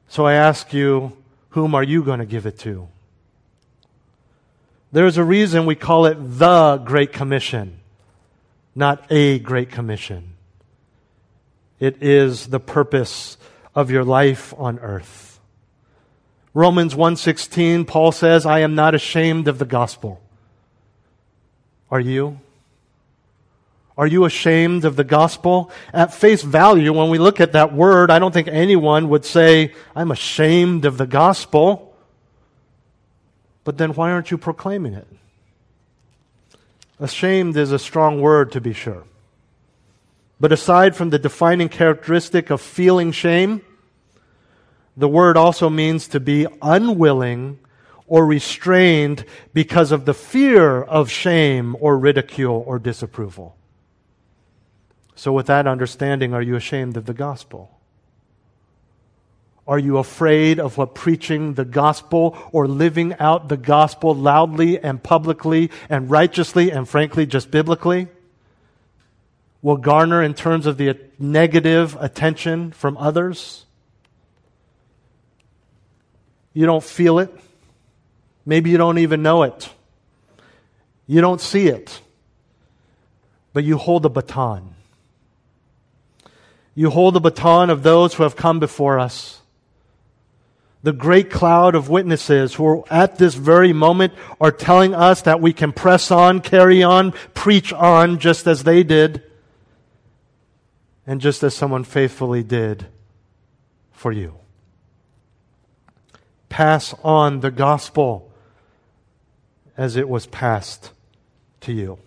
So 0.06 0.26
I 0.26 0.35
ask 0.35 0.75
you, 0.75 1.16
whom 1.49 1.75
are 1.75 1.82
you 1.82 2.02
going 2.02 2.18
to 2.18 2.26
give 2.26 2.44
it 2.44 2.59
to? 2.59 2.88
There's 4.92 5.16
a 5.16 5.25
reason 5.25 5.64
we 5.64 5.75
call 5.75 6.04
it 6.04 6.16
the 6.18 6.76
Great 6.76 7.14
Commission, 7.14 7.80
not 8.75 9.11
a 9.11 9.38
Great 9.38 9.71
Commission. 9.71 10.35
It 11.80 12.02
is 12.02 12.49
the 12.49 12.61
purpose 12.61 13.38
of 13.75 13.90
your 13.90 14.04
life 14.04 14.52
on 14.59 14.78
earth. 14.80 15.32
Romans 16.54 16.94
1:16 16.94 17.87
Paul 17.87 18.12
says, 18.12 18.44
"I 18.44 18.61
am 18.61 18.75
not 18.75 18.94
ashamed 18.94 19.49
of 19.49 19.59
the 19.59 19.64
gospel." 19.64 20.21
Are 21.90 22.00
you? 22.00 22.40
Are 23.99 24.06
you 24.06 24.25
ashamed 24.25 24.85
of 24.85 24.97
the 24.97 25.04
gospel? 25.04 25.71
At 25.92 26.14
face 26.14 26.42
value, 26.42 26.92
when 26.92 27.11
we 27.11 27.18
look 27.18 27.40
at 27.40 27.52
that 27.52 27.75
word, 27.75 28.11
I 28.11 28.18
don't 28.18 28.32
think 28.32 28.49
anyone 28.49 29.11
would 29.11 29.25
say, 29.25 29.75
I'm 29.94 30.11
ashamed 30.11 30.87
of 30.87 30.97
the 30.97 31.06
gospel. 31.06 31.94
But 33.64 33.76
then 33.76 33.90
why 33.90 34.11
aren't 34.11 34.30
you 34.30 34.38
proclaiming 34.38 34.94
it? 34.94 35.06
Ashamed 36.99 37.56
is 37.56 37.73
a 37.73 37.78
strong 37.78 38.21
word, 38.21 38.52
to 38.52 38.61
be 38.61 38.73
sure. 38.73 39.04
But 40.40 40.52
aside 40.52 40.97
from 40.97 41.11
the 41.11 41.18
defining 41.18 41.68
characteristic 41.68 42.49
of 42.50 42.61
feeling 42.61 43.12
shame, 43.12 43.61
the 44.96 45.08
word 45.08 45.37
also 45.37 45.70
means 45.70 46.08
to 46.08 46.20
be 46.20 46.46
unwilling 46.61 47.58
or 48.06 48.26
restrained 48.26 49.25
because 49.54 49.90
of 49.90 50.04
the 50.04 50.14
fear 50.14 50.82
of 50.82 51.11
shame 51.11 51.76
or 51.80 51.99
ridicule 51.99 52.62
or 52.66 52.78
disapproval. 52.78 53.56
So, 55.14 55.32
with 55.32 55.46
that 55.46 55.66
understanding, 55.66 56.34
are 56.34 56.42
you 56.42 56.56
ashamed 56.56 56.96
of 56.96 57.06
the 57.06 57.14
gospel? 57.14 57.78
Are 59.66 59.78
you 59.78 59.99
afraid 59.99 60.58
of 60.58 60.76
what 60.76 60.94
preaching 60.94 61.54
the 61.54 61.64
gospel 61.64 62.37
or 62.50 62.66
living 62.66 63.14
out 63.20 63.49
the 63.49 63.56
gospel 63.56 64.14
loudly 64.14 64.78
and 64.78 65.02
publicly 65.02 65.70
and 65.88 66.11
righteously 66.11 66.72
and 66.72 66.88
frankly 66.88 67.26
just 67.26 67.50
biblically 67.50 68.08
will 69.62 69.76
garner 69.76 70.22
in 70.22 70.34
terms 70.34 70.66
of 70.66 70.76
the 70.76 70.99
negative 71.18 71.96
attention 72.00 72.72
from 72.72 72.96
others? 72.99 73.64
You 76.52 76.66
don't 76.66 76.85
feel 76.85 77.18
it. 77.18 77.35
Maybe 78.44 78.71
you 78.71 78.78
don't 78.78 78.99
even 78.99 79.23
know 79.23 79.42
it. 79.44 79.68
You 81.06 81.21
don't 81.21 81.40
see 81.40 81.68
it. 81.68 82.00
But 83.52 83.64
you 83.64 83.76
hold 83.76 84.02
the 84.02 84.11
baton. 84.11 84.75
You 86.75 86.90
hold 86.90 87.14
the 87.14 87.21
baton 87.21 87.71
of 87.71 87.82
those 87.82 88.14
who 88.14 88.23
have 88.23 88.37
come 88.37 88.59
before 88.59 88.99
us. 88.99 89.40
The 90.82 90.92
great 90.92 91.30
cloud 91.30 91.75
of 91.75 91.88
witnesses 91.88 92.54
who 92.54 92.85
at 92.90 93.16
this 93.16 93.35
very 93.35 93.73
moment 93.73 94.14
are 94.40 94.50
telling 94.50 94.94
us 94.94 95.23
that 95.23 95.40
we 95.40 95.52
can 95.52 95.73
press 95.73 96.11
on, 96.11 96.40
carry 96.40 96.82
on, 96.82 97.12
preach 97.35 97.73
on 97.73 98.18
just 98.18 98.47
as 98.47 98.64
they 98.64 98.82
did, 98.82 99.23
and 101.06 101.21
just 101.21 101.42
as 101.42 101.54
someone 101.54 101.85
faithfully 101.85 102.42
did 102.42 102.87
for 103.92 104.11
you. 104.11 104.41
Pass 106.52 106.94
on 107.02 107.40
the 107.40 107.50
gospel 107.50 108.30
as 109.75 109.97
it 109.97 110.06
was 110.06 110.26
passed 110.26 110.90
to 111.62 111.73
you. 111.73 111.99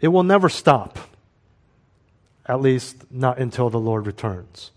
It 0.00 0.08
will 0.08 0.24
never 0.24 0.48
stop 0.48 0.98
at 2.46 2.60
least 2.60 3.04
not 3.08 3.38
until 3.38 3.70
the 3.70 3.78
Lord 3.78 4.04
returns. 4.04 4.72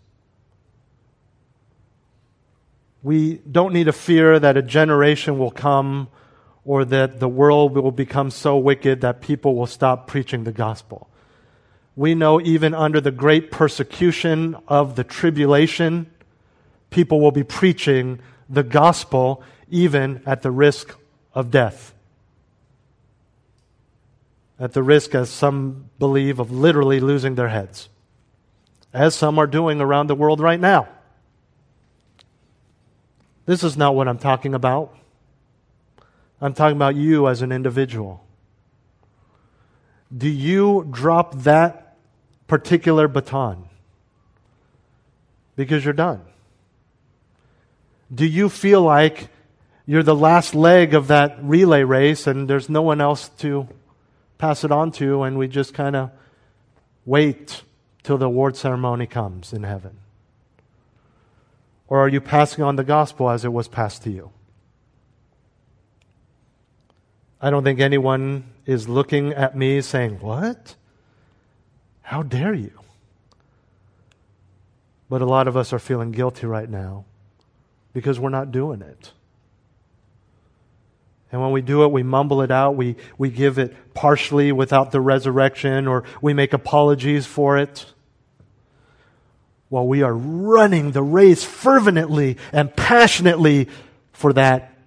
We 3.02 3.42
don't 3.52 3.74
need 3.74 3.86
to 3.86 3.92
fear 3.92 4.38
that 4.38 4.56
a 4.56 4.62
generation 4.62 5.40
will 5.40 5.50
come 5.50 6.10
or 6.64 6.86
that 6.86 7.20
the 7.20 7.28
world 7.28 7.74
will 7.74 7.92
become 7.92 8.30
so 8.30 8.56
wicked 8.56 9.02
that 9.02 9.20
people 9.22 9.56
will 9.56 9.66
stop 9.66 10.06
preaching 10.06 10.44
the 10.44 10.52
gospel. 10.52 11.10
We 11.96 12.14
know 12.14 12.40
even 12.40 12.76
under 12.76 13.02
the 13.02 13.10
great 13.10 13.50
persecution 13.50 14.56
of 14.68 14.96
the 14.96 15.04
tribulation, 15.04 16.12
people 16.90 17.20
will 17.20 17.32
be 17.32 17.44
preaching 17.44 18.20
the 18.50 18.64
gospel 18.64 19.44
even 19.70 20.22
at 20.26 20.42
the 20.42 20.52
risk 20.52 20.96
of 21.34 21.52
death 21.52 21.94
at 24.60 24.74
the 24.74 24.84
risk, 24.84 25.14
as 25.14 25.30
some 25.30 25.90
believe, 26.00 26.40
of 26.40 26.52
literally 26.52 27.00
losing 27.00 27.36
their 27.36 27.50
heads, 27.50 27.90
as 28.94 29.16
some 29.16 29.38
are 29.38 29.48
doing 29.48 29.80
around 29.80 30.08
the 30.08 30.16
world 30.16 30.40
right 30.40 30.60
now. 30.60 30.88
This 33.46 33.64
is 33.64 33.78
not 33.78 33.96
what 33.96 34.08
I'm 34.08 34.18
talking 34.18 34.54
about. 34.54 34.96
I'm 36.42 36.54
talking 36.54 36.76
about 36.76 36.96
you 36.96 37.28
as 37.28 37.42
an 37.42 37.52
individual. 37.52 38.24
Do 40.16 40.28
you 40.28 40.88
drop 40.90 41.36
that 41.44 41.98
particular 42.48 43.08
baton 43.08 43.66
because 45.56 45.84
you're 45.84 45.94
done? 45.94 46.22
Do 48.14 48.26
you 48.26 48.48
feel 48.50 48.82
like 48.82 49.28
you're 49.86 50.04
the 50.04 50.16
last 50.16 50.56
leg 50.56 50.94
of 50.94 51.08
that 51.08 51.38
relay 51.42 51.84
race 51.84 52.28
and 52.28 52.50
there's 52.50 52.70
no 52.70 52.82
one 52.82 53.02
else 53.02 53.30
to 53.40 53.68
pass 54.38 54.64
it 54.64 54.72
on 54.72 54.92
to, 54.92 55.24
and 55.24 55.38
we 55.38 55.48
just 55.48 55.74
kind 55.74 55.96
of 55.96 56.12
wait 57.06 57.64
till 58.04 58.18
the 58.18 58.26
award 58.26 58.56
ceremony 58.56 59.08
comes 59.08 59.52
in 59.52 59.64
heaven? 59.64 59.98
Or 61.88 62.00
are 62.00 62.08
you 62.08 62.22
passing 62.22 62.64
on 62.64 62.76
the 62.76 62.84
gospel 62.84 63.30
as 63.30 63.46
it 63.46 63.52
was 63.52 63.68
passed 63.68 64.04
to 64.04 64.12
you? 64.12 64.32
I 67.42 67.50
don't 67.50 67.64
think 67.64 67.80
anyone 67.80 68.46
is 68.66 68.90
looking 68.90 69.34
at 69.34 69.56
me 69.56 69.82
saying, 69.82 70.20
What? 70.20 70.76
How 72.02 72.24
dare 72.24 72.54
you? 72.54 72.72
But 75.10 75.22
a 75.22 75.26
lot 75.26 75.48
of 75.48 75.56
us 75.56 75.72
are 75.72 75.80
feeling 75.80 76.12
guilty 76.12 76.46
right 76.46 76.70
now 76.70 77.06
because 77.98 78.20
we're 78.20 78.30
not 78.30 78.52
doing 78.52 78.84
it. 78.84 79.12
And 81.32 81.42
when 81.42 81.52
we 81.52 81.64
do 81.64 81.84
it, 81.84 81.92
we 81.92 82.04
mumble 82.04 82.44
it 82.44 82.52
out. 82.52 82.76
We, 82.76 82.96
we 83.18 83.32
give 83.32 83.58
it 83.58 83.74
partially 83.96 84.52
without 84.52 84.92
the 84.92 85.02
resurrection, 85.02 85.88
or 85.88 86.04
we 86.22 86.36
make 86.36 86.54
apologies 86.54 87.26
for 87.26 87.58
it. 87.58 87.88
While 89.70 89.88
we 89.88 90.04
are 90.04 90.14
running 90.14 90.92
the 90.92 91.02
race 91.02 91.44
fervently 91.44 92.38
and 92.54 92.72
passionately 92.76 93.68
for 94.14 94.32
that 94.34 94.78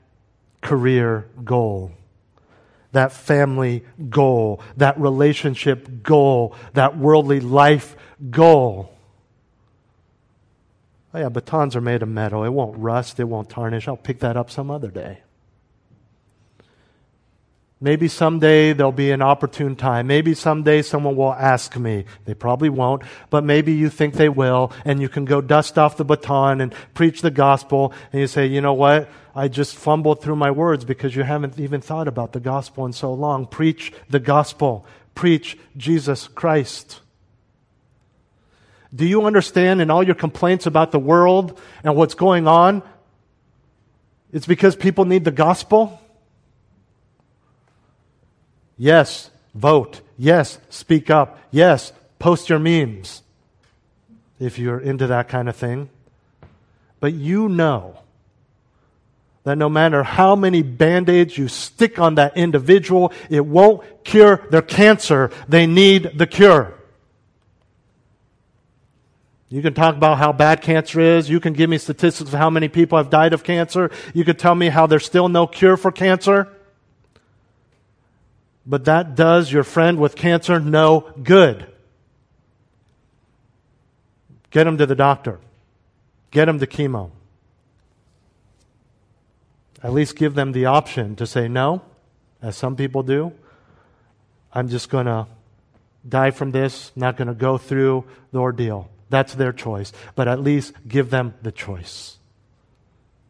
career 0.62 1.26
goal. 1.42 1.90
that 2.92 3.12
family 3.12 3.84
goal, 4.08 4.60
that 4.76 4.98
relationship 4.98 6.02
goal, 6.02 6.54
that 6.74 6.96
worldly 6.96 7.40
life 7.40 7.96
goal. 8.30 8.92
Oh, 11.12 11.18
yeah, 11.18 11.28
batons 11.28 11.74
are 11.74 11.80
made 11.80 12.02
of 12.02 12.08
metal. 12.08 12.44
It 12.44 12.50
won't 12.50 12.78
rust, 12.78 13.18
it 13.18 13.24
won't 13.24 13.50
tarnish. 13.50 13.88
I'll 13.88 13.96
pick 13.96 14.20
that 14.20 14.36
up 14.36 14.50
some 14.50 14.70
other 14.70 14.90
day. 14.90 15.20
Maybe 17.82 18.08
someday 18.08 18.74
there'll 18.74 18.92
be 18.92 19.10
an 19.10 19.22
opportune 19.22 19.74
time. 19.74 20.06
Maybe 20.06 20.34
someday 20.34 20.82
someone 20.82 21.16
will 21.16 21.32
ask 21.32 21.78
me. 21.78 22.04
They 22.26 22.34
probably 22.34 22.68
won't, 22.68 23.02
but 23.30 23.42
maybe 23.42 23.72
you 23.72 23.88
think 23.88 24.14
they 24.14 24.28
will, 24.28 24.70
and 24.84 25.00
you 25.00 25.08
can 25.08 25.24
go 25.24 25.40
dust 25.40 25.78
off 25.78 25.96
the 25.96 26.04
baton 26.04 26.60
and 26.60 26.74
preach 26.92 27.22
the 27.22 27.30
gospel, 27.30 27.94
and 28.12 28.20
you 28.20 28.26
say, 28.26 28.46
you 28.46 28.60
know 28.60 28.74
what? 28.74 29.08
I 29.34 29.48
just 29.48 29.76
fumbled 29.76 30.22
through 30.22 30.36
my 30.36 30.50
words 30.50 30.84
because 30.84 31.16
you 31.16 31.22
haven't 31.22 31.58
even 31.58 31.80
thought 31.80 32.06
about 32.06 32.32
the 32.32 32.40
gospel 32.40 32.84
in 32.84 32.92
so 32.92 33.14
long. 33.14 33.46
Preach 33.46 33.94
the 34.10 34.20
gospel. 34.20 34.84
Preach 35.14 35.56
Jesus 35.76 36.28
Christ. 36.28 37.00
Do 38.94 39.06
you 39.06 39.24
understand 39.24 39.80
in 39.80 39.90
all 39.90 40.02
your 40.02 40.14
complaints 40.14 40.66
about 40.66 40.90
the 40.90 40.98
world 40.98 41.58
and 41.84 41.94
what's 41.94 42.14
going 42.14 42.48
on? 42.48 42.82
It's 44.32 44.46
because 44.46 44.76
people 44.76 45.04
need 45.04 45.24
the 45.24 45.30
gospel? 45.30 46.00
Yes, 48.76 49.30
vote. 49.54 50.00
Yes, 50.16 50.58
speak 50.70 51.10
up. 51.10 51.38
Yes, 51.50 51.92
post 52.18 52.48
your 52.48 52.58
memes 52.58 53.22
if 54.38 54.58
you're 54.58 54.80
into 54.80 55.06
that 55.08 55.28
kind 55.28 55.48
of 55.48 55.56
thing. 55.56 55.90
But 56.98 57.14
you 57.14 57.48
know 57.48 57.98
that 59.44 59.56
no 59.56 59.68
matter 59.68 60.02
how 60.02 60.36
many 60.36 60.62
band 60.62 61.08
aids 61.08 61.36
you 61.36 61.48
stick 61.48 61.98
on 61.98 62.16
that 62.16 62.36
individual, 62.36 63.12
it 63.28 63.44
won't 63.44 64.04
cure 64.04 64.46
their 64.50 64.62
cancer. 64.62 65.30
They 65.48 65.66
need 65.66 66.12
the 66.16 66.26
cure. 66.26 66.74
You 69.50 69.60
can 69.62 69.74
talk 69.74 69.96
about 69.96 70.16
how 70.16 70.32
bad 70.32 70.62
cancer 70.62 71.00
is. 71.00 71.28
You 71.28 71.40
can 71.40 71.52
give 71.52 71.68
me 71.68 71.76
statistics 71.76 72.32
of 72.32 72.38
how 72.38 72.48
many 72.48 72.68
people 72.68 72.96
have 72.96 73.10
died 73.10 73.34
of 73.34 73.44
cancer. 73.44 73.90
You 74.14 74.24
can 74.24 74.36
tell 74.36 74.54
me 74.54 74.68
how 74.68 74.86
there's 74.86 75.04
still 75.04 75.28
no 75.28 75.46
cure 75.46 75.76
for 75.76 75.92
cancer 75.92 76.48
but 78.70 78.84
that 78.84 79.16
does 79.16 79.50
your 79.50 79.64
friend 79.64 79.98
with 79.98 80.14
cancer 80.14 80.60
no 80.60 81.12
good. 81.22 81.66
Get 84.50 84.66
him 84.66 84.78
to 84.78 84.86
the 84.86 84.94
doctor. 84.94 85.38
Get 86.30 86.48
him 86.48 86.58
to 86.60 86.66
chemo. 86.66 87.10
At 89.82 89.92
least 89.92 90.14
give 90.14 90.34
them 90.34 90.52
the 90.52 90.66
option 90.66 91.16
to 91.16 91.26
say 91.26 91.48
no, 91.48 91.82
as 92.42 92.56
some 92.56 92.76
people 92.76 93.02
do. 93.02 93.32
I'm 94.52 94.68
just 94.68 94.90
going 94.90 95.06
to 95.06 95.26
die 96.06 96.30
from 96.30 96.50
this, 96.50 96.92
not 96.94 97.16
going 97.16 97.28
to 97.28 97.34
go 97.34 97.56
through 97.56 98.04
the 98.30 98.38
ordeal. 98.38 98.88
That's 99.10 99.34
their 99.34 99.52
choice. 99.52 99.92
But 100.14 100.28
at 100.28 100.40
least 100.40 100.72
give 100.88 101.10
them 101.10 101.34
the 101.42 101.52
choice. 101.52 102.18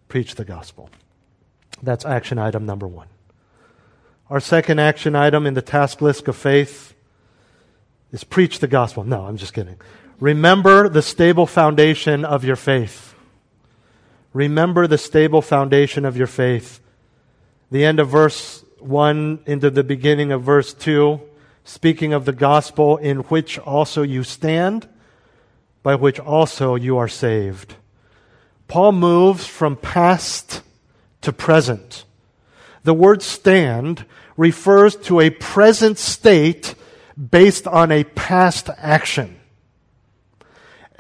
Preach 0.08 0.36
the 0.36 0.44
gospel. 0.44 0.90
That's 1.82 2.04
action 2.04 2.38
item 2.38 2.66
number 2.66 2.86
one. 2.86 3.08
Our 4.28 4.40
second 4.40 4.78
action 4.78 5.16
item 5.16 5.46
in 5.46 5.54
the 5.54 5.62
task 5.62 6.00
list 6.00 6.28
of 6.28 6.36
faith 6.36 6.94
is 8.12 8.22
preach 8.22 8.60
the 8.60 8.68
gospel. 8.68 9.02
No, 9.02 9.22
I'm 9.22 9.36
just 9.36 9.54
kidding. 9.54 9.80
Remember 10.20 10.88
the 10.88 11.02
stable 11.02 11.46
foundation 11.46 12.24
of 12.24 12.44
your 12.44 12.56
faith. 12.56 13.14
Remember 14.32 14.86
the 14.86 14.98
stable 14.98 15.42
foundation 15.42 16.04
of 16.04 16.16
your 16.16 16.26
faith. 16.26 16.80
The 17.70 17.84
end 17.84 17.98
of 17.98 18.08
verse 18.08 18.64
1 18.78 19.40
into 19.46 19.70
the 19.70 19.82
beginning 19.82 20.30
of 20.32 20.42
verse 20.42 20.74
2, 20.74 21.20
speaking 21.64 22.12
of 22.12 22.24
the 22.24 22.32
gospel 22.32 22.96
in 22.96 23.18
which 23.18 23.58
also 23.58 24.02
you 24.02 24.22
stand, 24.22 24.88
by 25.82 25.94
which 25.94 26.20
also 26.20 26.74
you 26.74 26.98
are 26.98 27.08
saved. 27.08 27.74
Paul 28.68 28.92
moves 28.92 29.46
from 29.46 29.76
past 29.76 30.62
to 31.22 31.32
present. 31.32 32.04
The 32.84 32.94
word 32.94 33.22
stand 33.22 34.04
refers 34.36 34.94
to 34.96 35.20
a 35.20 35.30
present 35.30 35.98
state 35.98 36.74
based 37.30 37.66
on 37.66 37.90
a 37.90 38.04
past 38.04 38.70
action. 38.78 39.39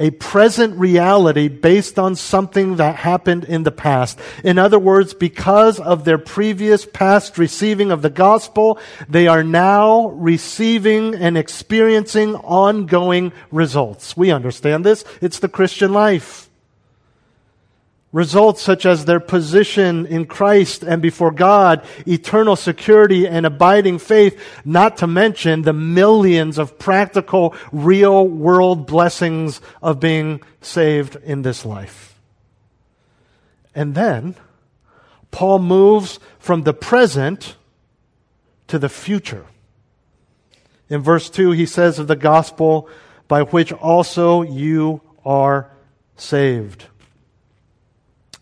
A 0.00 0.10
present 0.10 0.76
reality 0.76 1.46
based 1.46 1.98
on 1.98 2.16
something 2.16 2.76
that 2.76 2.96
happened 2.96 3.44
in 3.44 3.62
the 3.62 3.70
past. 3.70 4.18
In 4.42 4.58
other 4.58 4.78
words, 4.78 5.14
because 5.14 5.78
of 5.78 6.04
their 6.04 6.18
previous 6.18 6.84
past 6.84 7.38
receiving 7.38 7.92
of 7.92 8.02
the 8.02 8.10
gospel, 8.10 8.80
they 9.08 9.28
are 9.28 9.44
now 9.44 10.08
receiving 10.08 11.14
and 11.14 11.38
experiencing 11.38 12.34
ongoing 12.34 13.32
results. 13.52 14.16
We 14.16 14.32
understand 14.32 14.84
this. 14.84 15.04
It's 15.20 15.38
the 15.38 15.48
Christian 15.48 15.92
life. 15.92 16.49
Results 18.12 18.60
such 18.60 18.86
as 18.86 19.04
their 19.04 19.20
position 19.20 20.04
in 20.06 20.26
Christ 20.26 20.82
and 20.82 21.00
before 21.00 21.30
God, 21.30 21.84
eternal 22.08 22.56
security 22.56 23.28
and 23.28 23.46
abiding 23.46 24.00
faith, 24.00 24.40
not 24.64 24.96
to 24.96 25.06
mention 25.06 25.62
the 25.62 25.72
millions 25.72 26.58
of 26.58 26.76
practical, 26.76 27.54
real 27.70 28.26
world 28.26 28.88
blessings 28.88 29.60
of 29.80 30.00
being 30.00 30.42
saved 30.60 31.16
in 31.22 31.42
this 31.42 31.64
life. 31.64 32.18
And 33.76 33.94
then, 33.94 34.34
Paul 35.30 35.60
moves 35.60 36.18
from 36.40 36.64
the 36.64 36.74
present 36.74 37.54
to 38.66 38.78
the 38.80 38.88
future. 38.88 39.46
In 40.88 41.00
verse 41.00 41.30
2, 41.30 41.52
he 41.52 41.66
says 41.66 42.00
of 42.00 42.08
the 42.08 42.16
gospel, 42.16 42.88
by 43.28 43.42
which 43.42 43.72
also 43.72 44.42
you 44.42 45.00
are 45.24 45.70
saved. 46.16 46.86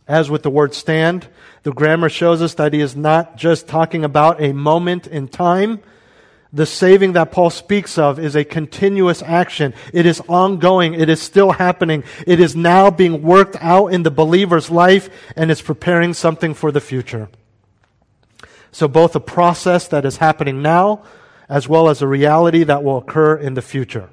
As 0.09 0.31
with 0.31 0.43
the 0.43 0.51
word 0.51 0.75
stand, 0.75 1.29
the 1.65 1.73
grammar 1.73 2.09
shows 2.09 2.41
us 2.41 2.55
that 2.55 2.73
he 2.73 2.81
is 2.81 2.97
not 2.97 3.37
just 3.37 3.69
talking 3.69 4.05
about 4.05 4.41
a 4.43 4.55
moment 4.55 5.07
in 5.07 5.29
time. 5.29 5.81
The 6.51 6.65
saving 6.65 7.13
that 7.13 7.31
Paul 7.31 7.51
speaks 7.51 7.99
of 7.99 8.19
is 8.19 8.35
a 8.35 8.43
continuous 8.43 9.23
action. 9.23 9.75
It 9.93 10.07
is 10.07 10.23
ongoing. 10.27 10.95
It 10.95 11.11
is 11.11 11.21
still 11.21 11.53
happening. 11.53 12.05
It 12.27 12.41
is 12.41 12.57
now 12.57 12.91
being 12.91 13.23
worked 13.23 13.57
out 13.61 13.89
in 13.89 14.03
the 14.03 14.11
believer's 14.11 14.71
life 14.71 15.11
and 15.37 15.51
is 15.51 15.61
preparing 15.61 16.15
something 16.15 16.55
for 16.55 16.73
the 16.73 16.81
future. 16.81 17.29
So 18.73 18.89
both 18.89 19.15
a 19.15 19.21
process 19.21 19.89
that 19.89 20.07
is 20.07 20.17
happening 20.17 20.63
now 20.63 21.03
as 21.51 21.69
well 21.69 21.89
as 21.91 22.01
a 22.01 22.07
reality 22.07 22.65
that 22.65 22.83
will 22.83 22.99
occur 22.99 23.37
in 23.37 23.53
the 23.55 23.63
future. 23.63 24.09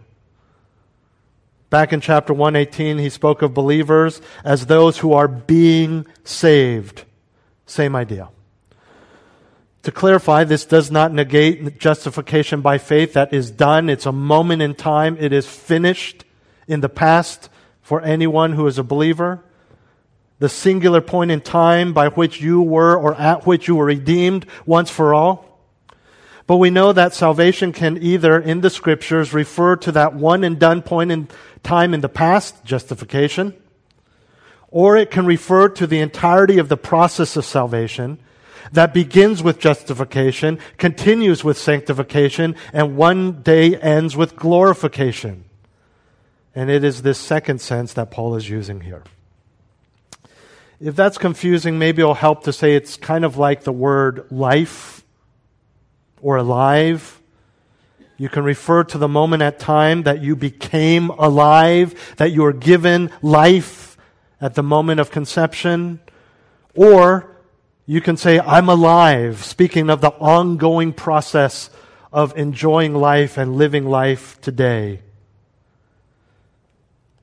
Back 1.76 1.92
in 1.92 2.00
chapter 2.00 2.34
118, 2.34 3.00
he 3.00 3.10
spoke 3.10 3.42
of 3.42 3.54
believers 3.54 4.22
as 4.46 4.68
those 4.68 5.00
who 5.00 5.12
are 5.12 5.28
being 5.28 6.08
saved. 6.24 7.04
Same 7.66 7.98
idea. 7.98 8.30
To 9.84 9.92
clarify, 9.92 10.46
this 10.46 10.64
does 10.64 10.90
not 10.90 11.12
negate 11.12 11.78
justification 11.78 12.62
by 12.62 12.78
faith. 12.78 13.12
That 13.12 13.34
is 13.34 13.52
done. 13.52 13.90
It's 13.90 14.06
a 14.06 14.14
moment 14.14 14.62
in 14.62 14.74
time. 14.74 15.18
It 15.20 15.34
is 15.34 15.48
finished 15.48 16.24
in 16.66 16.80
the 16.80 16.88
past 16.88 17.50
for 17.82 18.02
anyone 18.02 18.54
who 18.54 18.68
is 18.68 18.78
a 18.78 18.84
believer. 18.84 19.44
The 20.40 20.48
singular 20.48 21.02
point 21.02 21.30
in 21.30 21.42
time 21.42 21.92
by 21.92 22.08
which 22.08 22.40
you 22.40 22.62
were 22.62 22.96
or 22.96 23.16
at 23.16 23.46
which 23.46 23.68
you 23.68 23.76
were 23.76 23.84
redeemed 23.84 24.46
once 24.66 24.90
for 24.90 25.14
all. 25.14 25.46
But 26.48 26.58
we 26.58 26.70
know 26.70 26.94
that 26.94 27.14
salvation 27.14 27.74
can 27.74 27.98
either 27.98 28.40
in 28.40 28.62
the 28.62 28.70
scriptures 28.70 29.34
refer 29.34 29.76
to 29.78 29.92
that 29.94 30.14
one 30.14 30.44
and 30.44 30.60
done 30.60 30.84
point 30.84 31.12
in 31.12 31.28
time 31.66 31.94
in 31.94 32.00
the 32.00 32.08
past, 32.08 32.64
justification, 32.64 33.54
or 34.70 34.96
it 34.96 35.12
can 35.12 35.26
refer 35.26 35.68
to 35.70 35.86
the 35.86 36.00
entirety 36.00 36.58
of 36.60 36.70
the 36.70 36.78
process 36.78 37.36
of 37.36 37.44
salvation 37.44 38.20
that 38.72 38.94
begins 38.94 39.44
with 39.44 39.60
justification, 39.60 40.60
continues 40.78 41.44
with 41.44 41.58
sanctification, 41.58 42.56
and 42.74 42.98
one 42.98 43.42
day 43.42 43.76
ends 43.78 44.16
with 44.16 44.36
glorification. 44.36 45.46
And 46.54 46.70
it 46.70 46.84
is 46.84 47.02
this 47.02 47.20
second 47.20 47.60
sense 47.62 47.94
that 47.94 48.12
Paul 48.12 48.36
is 48.36 48.50
using 48.50 48.82
here. 48.82 49.04
If 50.80 50.96
that's 50.96 51.18
confusing, 51.18 51.80
maybe 51.80 52.02
it'll 52.02 52.14
help 52.14 52.44
to 52.44 52.54
say 52.54 52.76
it's 52.76 52.98
kind 52.98 53.24
of 53.24 53.38
like 53.38 53.64
the 53.64 53.72
word 53.72 54.26
life 54.30 55.04
or 56.22 56.38
alive 56.38 57.15
you 58.18 58.30
can 58.30 58.44
refer 58.44 58.84
to 58.86 58.98
the 58.98 59.08
moment 59.08 59.44
at 59.44 59.60
time 59.60 60.04
that 60.04 60.22
you 60.22 60.36
became 60.36 61.10
alive, 61.10 62.14
that 62.18 62.32
you 62.32 62.44
were 62.44 62.54
given 62.54 63.12
life 63.22 63.98
at 64.40 64.56
the 64.56 64.64
moment 64.64 65.00
of 65.00 65.12
conception. 65.12 66.00
Or 66.76 67.36
you 67.86 68.02
can 68.02 68.18
say, 68.18 68.40
I'm 68.40 68.70
alive, 68.70 69.44
speaking 69.44 69.90
of 69.90 70.02
the 70.02 70.12
ongoing 70.12 70.94
process 70.94 71.70
of 72.12 72.38
enjoying 72.38 72.94
life 72.94 73.38
and 73.38 73.56
living 73.56 73.86
life 73.86 74.40
today. 74.40 75.02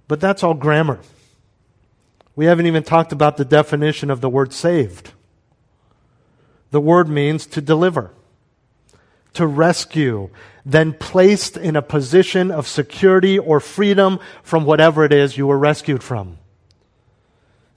But 0.08 0.20
that's 0.20 0.42
all 0.42 0.54
grammar. 0.54 1.00
We 2.36 2.44
haven't 2.46 2.66
even 2.66 2.82
talked 2.82 3.12
about 3.12 3.38
the 3.38 3.44
definition 3.44 4.10
of 4.10 4.20
the 4.20 4.28
word 4.28 4.52
saved. 4.52 5.12
The 6.70 6.80
word 6.80 7.08
means 7.08 7.46
to 7.46 7.60
deliver 7.60 8.10
to 9.34 9.46
rescue, 9.46 10.30
then 10.64 10.92
placed 10.92 11.56
in 11.56 11.76
a 11.76 11.82
position 11.82 12.50
of 12.50 12.68
security 12.68 13.38
or 13.38 13.60
freedom 13.60 14.20
from 14.42 14.64
whatever 14.64 15.04
it 15.04 15.12
is 15.12 15.36
you 15.36 15.46
were 15.46 15.58
rescued 15.58 16.02
from. 16.02 16.38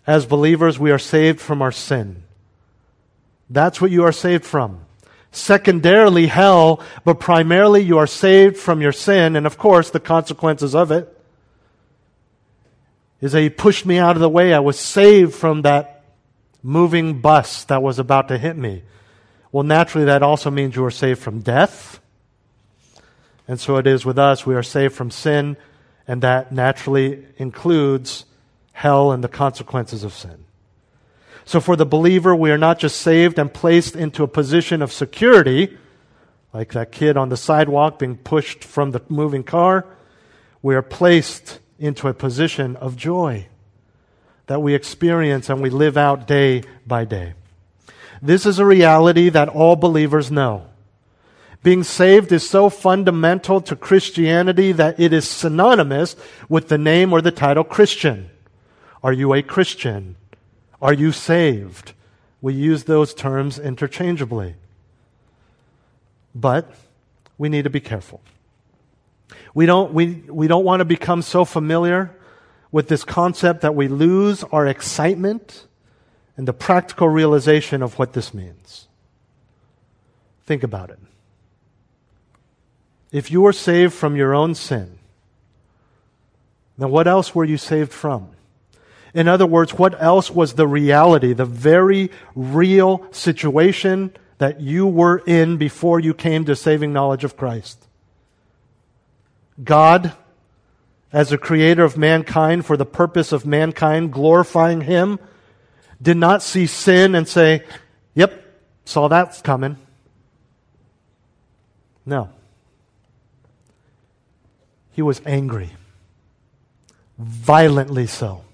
As 0.06 0.26
believers, 0.26 0.78
we 0.78 0.92
are 0.92 1.00
saved 1.00 1.40
from 1.40 1.62
our 1.62 1.72
sin. 1.72 2.24
That's 3.50 3.82
what 3.82 3.92
you 3.92 4.04
are 4.04 4.12
saved 4.12 4.46
from. 4.46 4.82
Secondarily, 5.32 6.28
hell, 6.28 6.82
but 7.04 7.20
primarily 7.20 7.82
you 7.82 7.98
are 7.98 8.08
saved 8.08 8.58
from 8.58 8.82
your 8.82 8.92
sin, 8.92 9.36
and 9.36 9.46
of 9.46 9.58
course, 9.58 9.90
the 9.90 10.00
consequences 10.00 10.76
of 10.76 10.92
it 10.92 11.12
is 13.20 13.32
that 13.32 13.42
he 13.42 13.50
pushed 13.50 13.86
me 13.86 13.98
out 13.98 14.16
of 14.16 14.22
the 14.22 14.30
way. 14.30 14.54
I 14.54 14.60
was 14.60 14.80
saved 14.80 15.34
from 15.34 15.64
that 15.64 16.04
moving 16.62 17.22
bus 17.22 17.64
that 17.66 17.82
was 17.82 18.00
about 18.00 18.28
to 18.28 18.38
hit 18.38 18.56
me. 18.56 18.84
Well, 19.52 19.64
naturally, 19.64 20.06
that 20.06 20.24
also 20.24 20.52
means 20.52 20.76
you 20.76 20.86
are 20.86 20.92
saved 20.92 21.22
from 21.22 21.42
death. 21.42 22.00
And 23.48 23.60
so 23.60 23.78
it 23.78 23.88
is 23.88 24.06
with 24.06 24.18
us. 24.18 24.46
We 24.46 24.56
are 24.56 24.64
saved 24.64 24.96
from 24.96 25.12
sin, 25.12 25.58
and 26.08 26.22
that 26.22 26.52
naturally 26.52 27.26
includes 27.38 28.26
hell 28.72 29.12
and 29.12 29.24
the 29.24 29.30
consequences 29.30 30.04
of 30.04 30.14
sin. 30.14 30.46
So 31.46 31.60
for 31.60 31.76
the 31.76 31.86
believer, 31.86 32.36
we 32.36 32.50
are 32.52 32.58
not 32.58 32.80
just 32.80 33.00
saved 33.00 33.38
and 33.38 33.54
placed 33.54 33.96
into 33.96 34.24
a 34.24 34.28
position 34.28 34.82
of 34.82 34.92
security, 34.92 35.78
like 36.54 36.74
that 36.74 36.92
kid 36.92 37.18
on 37.18 37.30
the 37.30 37.38
sidewalk 37.38 38.00
being 38.00 38.18
pushed 38.18 38.64
from 38.64 38.92
the 38.92 39.02
moving 39.10 39.44
car. 39.44 39.86
We 40.62 40.74
are 40.74 40.82
placed 40.82 41.60
into 41.78 42.08
a 42.08 42.14
position 42.14 42.76
of 42.78 42.96
joy 42.96 43.48
that 44.48 44.62
we 44.62 44.74
experience 44.74 45.50
and 45.50 45.62
we 45.62 45.70
live 45.70 45.98
out 45.98 46.28
day 46.28 46.64
by 46.86 47.06
day. 47.06 47.34
This 48.22 48.46
is 48.46 48.60
a 48.60 48.66
reality 48.66 49.30
that 49.30 49.50
all 49.50 49.76
believers 49.76 50.32
know. 50.32 50.68
Being 51.66 51.82
saved 51.84 52.32
is 52.32 52.48
so 52.48 52.70
fundamental 52.70 53.60
to 53.60 53.76
Christianity 53.76 54.72
that 54.72 55.00
it 55.00 55.12
is 55.12 55.28
synonymous 55.28 56.16
with 56.48 56.68
the 56.68 56.78
name 56.78 57.12
or 57.12 57.24
the 57.24 57.32
title 57.32 57.64
Christian. 57.64 58.30
Are 59.02 59.12
you 59.12 59.34
a 59.34 59.42
Christian? 59.42 60.16
Are 60.80 60.94
you 60.94 61.12
saved? 61.12 61.94
We 62.40 62.54
use 62.54 62.84
those 62.84 63.16
terms 63.16 63.58
interchangeably. 63.58 64.54
But 66.36 66.72
we 67.40 67.50
need 67.50 67.64
to 67.64 67.72
be 67.72 67.80
careful. 67.80 68.22
We 69.56 69.66
don't, 69.66 69.92
we, 69.92 70.22
we 70.30 70.48
don't 70.48 70.66
want 70.66 70.82
to 70.82 70.86
become 70.86 71.24
so 71.24 71.46
familiar 71.46 72.16
with 72.72 72.90
this 72.90 73.04
concept 73.04 73.62
that 73.62 73.74
we 73.74 73.88
lose 73.88 74.44
our 74.44 74.68
excitement 74.68 75.66
and 76.38 76.48
the 76.48 76.54
practical 76.54 77.10
realization 77.10 77.82
of 77.82 77.98
what 77.98 78.14
this 78.14 78.36
means. 78.36 78.88
Think 80.46 80.62
about 80.62 80.92
it. 80.92 81.00
If 83.16 83.32
you 83.32 83.40
were 83.40 83.54
saved 83.54 83.94
from 83.94 84.18
your 84.18 84.36
own 84.36 84.56
sin, 84.56 85.00
then 86.78 86.90
what 86.90 87.08
else 87.08 87.34
were 87.34 87.46
you 87.46 87.56
saved 87.56 87.94
from? 87.94 88.28
In 89.14 89.30
other 89.30 89.46
words, 89.46 89.74
what 89.74 89.96
else 90.04 90.30
was 90.30 90.56
the 90.56 90.68
reality, 90.68 91.32
the 91.32 91.46
very 91.46 92.12
real 92.36 93.08
situation 93.14 94.12
that 94.40 94.60
you 94.60 94.86
were 94.86 95.20
in 95.20 95.56
before 95.56 96.02
you 96.02 96.14
came 96.14 96.44
to 96.44 96.58
saving 96.58 96.92
knowledge 96.92 97.24
of 97.24 97.38
Christ? 97.38 97.88
God, 99.64 100.12
as 101.14 101.32
a 101.32 101.38
creator 101.38 101.86
of 101.86 101.98
mankind 101.98 102.66
for 102.66 102.76
the 102.76 102.86
purpose 102.86 103.32
of 103.32 103.46
mankind 103.46 104.12
glorifying 104.12 104.82
Him, 104.82 105.20
did 106.02 106.18
not 106.18 106.44
see 106.44 106.66
sin 106.66 107.16
and 107.16 107.30
say, 107.30 107.64
Yep, 108.14 108.44
saw 108.84 109.08
that's 109.08 109.42
coming. 109.42 109.78
No. 112.06 112.32
He 114.96 115.02
was 115.02 115.22
angry, 115.26 115.72
violently 117.18 118.08
so. 118.08 118.46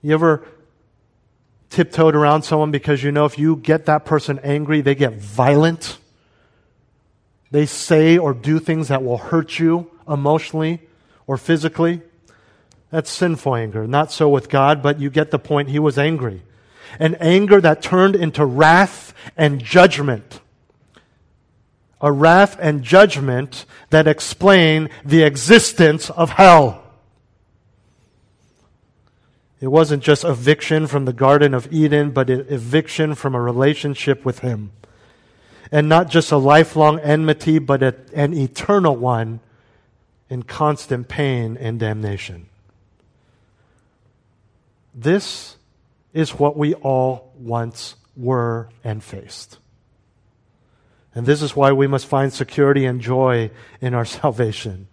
You 0.00 0.14
ever 0.14 0.46
tiptoed 1.70 2.14
around 2.14 2.42
someone 2.42 2.70
because 2.70 3.02
you 3.02 3.10
know 3.10 3.24
if 3.24 3.36
you 3.36 3.56
get 3.56 3.86
that 3.86 4.04
person 4.04 4.38
angry, 4.44 4.80
they 4.80 4.94
get 4.94 5.14
violent? 5.14 5.98
They 7.50 7.66
say 7.66 8.16
or 8.16 8.32
do 8.32 8.60
things 8.60 8.86
that 8.88 9.02
will 9.02 9.18
hurt 9.18 9.58
you 9.58 9.90
emotionally 10.06 10.82
or 11.26 11.36
physically. 11.36 12.00
That's 12.92 13.10
sinful 13.10 13.56
anger. 13.56 13.88
Not 13.88 14.12
so 14.12 14.28
with 14.28 14.48
God, 14.48 14.84
but 14.84 15.00
you 15.00 15.10
get 15.10 15.32
the 15.32 15.40
point. 15.40 15.68
He 15.70 15.80
was 15.80 15.98
angry. 15.98 16.42
An 17.00 17.16
anger 17.16 17.60
that 17.60 17.82
turned 17.82 18.14
into 18.14 18.46
wrath 18.46 19.12
and 19.36 19.60
judgment. 19.60 20.40
A 22.00 22.12
wrath 22.12 22.56
and 22.60 22.82
judgment 22.82 23.64
that 23.90 24.06
explain 24.06 24.90
the 25.04 25.22
existence 25.22 26.10
of 26.10 26.30
hell. 26.30 26.82
It 29.60 29.68
wasn't 29.68 30.02
just 30.02 30.22
eviction 30.24 30.86
from 30.86 31.06
the 31.06 31.12
Garden 31.12 31.54
of 31.54 31.72
Eden, 31.72 32.10
but 32.10 32.28
eviction 32.28 33.14
from 33.14 33.34
a 33.34 33.40
relationship 33.40 34.24
with 34.24 34.40
Him. 34.40 34.72
And 35.72 35.88
not 35.88 36.10
just 36.10 36.30
a 36.30 36.36
lifelong 36.36 37.00
enmity, 37.00 37.58
but 37.58 37.82
a, 37.82 37.94
an 38.14 38.34
eternal 38.34 38.94
one 38.94 39.40
in 40.28 40.42
constant 40.42 41.08
pain 41.08 41.56
and 41.56 41.80
damnation. 41.80 42.46
This 44.94 45.56
is 46.12 46.30
what 46.30 46.56
we 46.56 46.74
all 46.74 47.32
once 47.38 47.96
were 48.16 48.68
and 48.84 49.02
faced. 49.02 49.58
And 51.16 51.24
this 51.24 51.40
is 51.40 51.56
why 51.56 51.72
we 51.72 51.86
must 51.86 52.06
find 52.06 52.30
security 52.30 52.84
and 52.84 53.00
joy 53.00 53.50
in 53.80 53.94
our 53.94 54.04
salvation. 54.20 54.86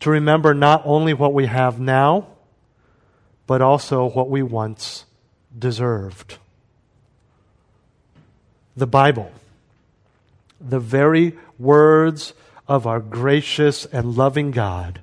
To 0.00 0.10
remember 0.10 0.52
not 0.52 0.82
only 0.84 1.14
what 1.14 1.32
we 1.32 1.46
have 1.46 1.80
now, 1.80 2.26
but 3.46 3.62
also 3.62 4.10
what 4.10 4.28
we 4.28 4.42
once 4.42 5.06
deserved. 5.58 6.36
The 8.76 8.86
Bible, 8.86 9.32
the 10.60 10.80
very 10.80 11.38
words 11.58 12.34
of 12.68 12.86
our 12.86 13.00
gracious 13.00 13.86
and 13.86 14.14
loving 14.16 14.50
God, 14.50 15.00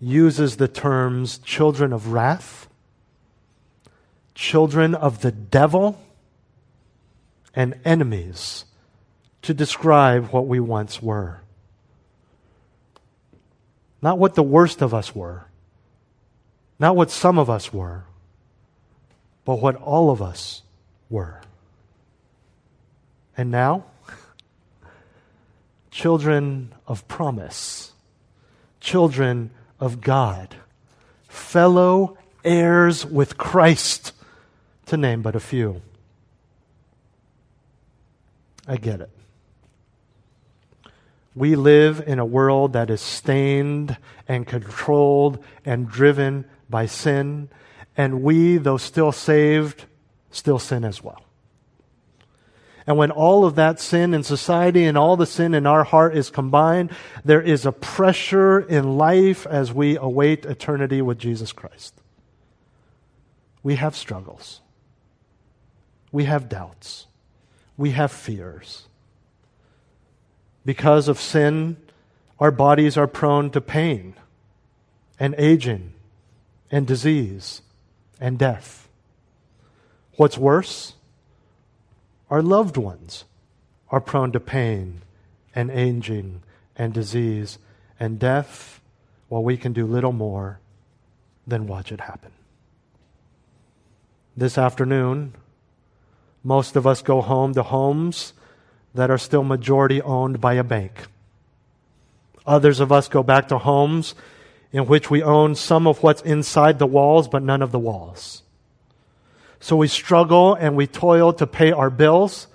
uses 0.00 0.56
the 0.56 0.68
terms 0.68 1.36
children 1.38 1.92
of 1.92 2.08
wrath, 2.08 2.68
children 4.34 4.94
of 4.94 5.20
the 5.20 5.32
devil, 5.32 6.00
and 7.54 7.78
enemies 7.84 8.64
to 9.42 9.54
describe 9.54 10.30
what 10.30 10.46
we 10.46 10.60
once 10.60 11.02
were. 11.02 11.40
Not 14.02 14.18
what 14.18 14.34
the 14.34 14.42
worst 14.42 14.82
of 14.82 14.94
us 14.94 15.14
were 15.14 15.46
not 16.80 16.96
what 16.96 17.10
some 17.10 17.38
of 17.38 17.50
us 17.50 17.72
were, 17.72 18.04
but 19.44 19.60
what 19.60 19.76
all 19.76 20.10
of 20.10 20.22
us 20.22 20.62
were. 21.10 21.42
And 23.36 23.50
now, 23.50 23.84
children 25.90 26.74
of 26.86 27.06
promise, 27.06 27.92
children 28.80 29.50
of 29.78 30.00
God, 30.00 30.56
fellow 31.28 32.16
heirs 32.42 33.04
with 33.04 33.36
Christ, 33.36 34.12
to 34.86 34.96
name 34.96 35.20
but 35.20 35.36
a 35.36 35.40
few. 35.40 35.82
I 38.66 38.78
get 38.78 39.02
it. 39.02 39.10
We 41.34 41.54
live 41.54 42.02
in 42.06 42.18
a 42.18 42.24
world 42.24 42.72
that 42.72 42.90
is 42.90 43.00
stained 43.00 43.96
and 44.26 44.46
controlled 44.46 45.42
and 45.64 45.88
driven 45.88 46.44
by 46.68 46.86
sin, 46.86 47.48
and 47.96 48.22
we, 48.22 48.56
though 48.56 48.76
still 48.76 49.12
saved, 49.12 49.84
still 50.30 50.58
sin 50.58 50.84
as 50.84 51.02
well. 51.02 51.22
And 52.86 52.96
when 52.96 53.12
all 53.12 53.44
of 53.44 53.54
that 53.54 53.78
sin 53.78 54.14
in 54.14 54.24
society 54.24 54.84
and 54.84 54.98
all 54.98 55.16
the 55.16 55.26
sin 55.26 55.54
in 55.54 55.66
our 55.66 55.84
heart 55.84 56.16
is 56.16 56.30
combined, 56.30 56.90
there 57.24 57.40
is 57.40 57.64
a 57.64 57.72
pressure 57.72 58.58
in 58.58 58.96
life 58.96 59.46
as 59.46 59.72
we 59.72 59.96
await 59.96 60.44
eternity 60.44 61.00
with 61.00 61.18
Jesus 61.18 61.52
Christ. 61.52 61.94
We 63.62 63.76
have 63.76 63.94
struggles. 63.94 64.60
We 66.10 66.24
have 66.24 66.48
doubts. 66.48 67.06
We 67.76 67.92
have 67.92 68.10
fears. 68.10 68.88
Because 70.70 71.08
of 71.08 71.20
sin, 71.20 71.78
our 72.38 72.52
bodies 72.52 72.96
are 72.96 73.08
prone 73.08 73.50
to 73.50 73.60
pain 73.60 74.14
and 75.18 75.34
aging 75.36 75.94
and 76.70 76.86
disease 76.86 77.62
and 78.20 78.38
death. 78.38 78.86
What's 80.14 80.38
worse? 80.38 80.94
Our 82.30 82.40
loved 82.40 82.76
ones 82.76 83.24
are 83.90 84.00
prone 84.00 84.30
to 84.30 84.38
pain 84.38 85.02
and 85.56 85.72
aging 85.72 86.40
and 86.76 86.94
disease 86.94 87.58
and 87.98 88.20
death 88.20 88.80
while 89.28 89.42
we 89.42 89.56
can 89.56 89.72
do 89.72 89.84
little 89.84 90.12
more 90.12 90.60
than 91.48 91.66
watch 91.66 91.90
it 91.90 92.02
happen. 92.02 92.30
This 94.36 94.56
afternoon, 94.56 95.34
most 96.44 96.76
of 96.76 96.86
us 96.86 97.02
go 97.02 97.22
home 97.22 97.54
to 97.54 97.64
homes 97.64 98.34
that 98.94 99.10
are 99.10 99.18
still 99.18 99.44
majority 99.44 100.02
owned 100.02 100.40
by 100.40 100.54
a 100.54 100.64
bank. 100.64 101.06
Others 102.46 102.80
of 102.80 102.90
us 102.90 103.08
go 103.08 103.22
back 103.22 103.48
to 103.48 103.58
homes 103.58 104.14
in 104.72 104.86
which 104.86 105.10
we 105.10 105.22
own 105.22 105.54
some 105.54 105.86
of 105.86 106.02
what's 106.02 106.22
inside 106.22 106.78
the 106.78 106.86
walls, 106.86 107.28
but 107.28 107.42
none 107.42 107.62
of 107.62 107.72
the 107.72 107.78
walls. 107.78 108.42
So 109.60 109.76
we 109.76 109.88
struggle 109.88 110.54
and 110.54 110.76
we 110.76 110.86
toil 110.86 111.32
to 111.34 111.46
pay 111.46 111.72
our 111.72 111.90
bills, 111.90 112.46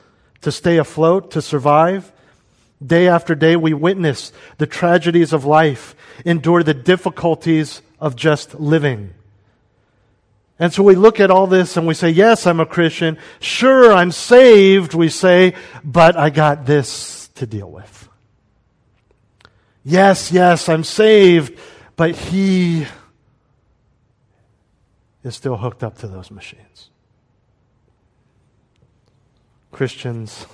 to 0.42 0.52
stay 0.52 0.78
afloat, 0.78 1.32
to 1.32 1.42
survive. 1.42 2.12
Day 2.86 3.08
after 3.08 3.36
day, 3.36 3.56
we 3.56 3.74
witness 3.74 4.32
the 4.58 4.68
tragedies 4.68 5.34
of 5.34 5.46
life, 5.46 5.96
endure 6.26 6.64
the 6.64 6.74
difficulties 6.74 7.82
of 8.00 8.16
just 8.16 8.60
living. 8.60 9.14
And 10.58 10.74
so 10.74 10.84
we 10.84 10.96
look 10.96 11.20
at 11.20 11.30
all 11.30 11.48
this 11.48 11.76
and 11.76 11.86
we 11.86 11.94
say, 11.94 12.10
yes, 12.10 12.48
I'm 12.48 12.60
a 12.60 12.66
Christian. 12.66 13.18
Sure, 13.40 13.92
I'm 13.92 14.12
saved, 14.12 14.94
we 14.94 15.10
say, 15.10 15.54
but 15.84 16.16
I 16.18 16.30
got 16.30 16.66
this 16.66 17.28
to 17.36 17.46
deal 17.46 17.70
with. 17.70 18.08
Yes, 19.84 20.32
yes, 20.32 20.70
I'm 20.70 20.84
saved, 20.84 21.60
but 21.96 22.16
he 22.16 22.88
is 25.24 25.36
still 25.36 25.58
hooked 25.58 25.84
up 25.84 25.98
to 26.00 26.08
those 26.08 26.32
machines. 26.32 26.90
Christians, 29.72 30.46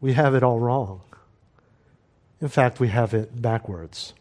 we 0.00 0.14
have 0.14 0.34
it 0.34 0.42
all 0.42 0.58
wrong. 0.58 1.02
In 2.40 2.48
fact, 2.48 2.80
we 2.80 2.88
have 2.88 3.12
it 3.12 3.42
backwards. 3.42 4.14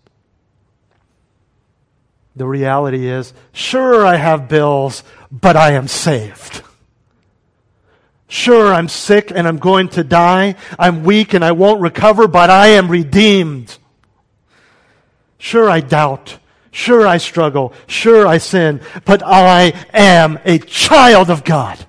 The 2.38 2.45
reality 2.45 3.10
is, 3.10 3.34
sure, 3.52 4.06
I 4.06 4.15
have 4.15 4.47
bills, 4.47 5.04
but 5.32 5.58
I 5.58 5.71
am 5.71 5.88
saved. 5.88 6.62
Sure, 8.28 8.71
I'm 8.71 8.88
sick 8.88 9.32
and 9.34 9.47
I'm 9.47 9.58
going 9.58 9.89
to 9.89 10.04
die. 10.04 10.56
I'm 10.78 11.04
weak 11.04 11.34
and 11.34 11.43
I 11.43 11.54
won't 11.54 11.82
recover, 11.82 12.28
but 12.28 12.52
I 12.52 12.67
am 12.67 12.89
redeemed. 12.89 13.76
Sure, 15.39 15.67
I 15.67 15.80
doubt. 15.80 16.38
Sure, 16.69 17.08
I 17.08 17.17
struggle. 17.17 17.73
Sure, 17.88 18.28
I 18.28 18.38
sin, 18.38 18.82
but 19.04 19.23
I 19.26 19.73
am 19.91 20.38
a 20.45 20.60
child 20.60 21.32
of 21.32 21.43
God. 21.43 21.84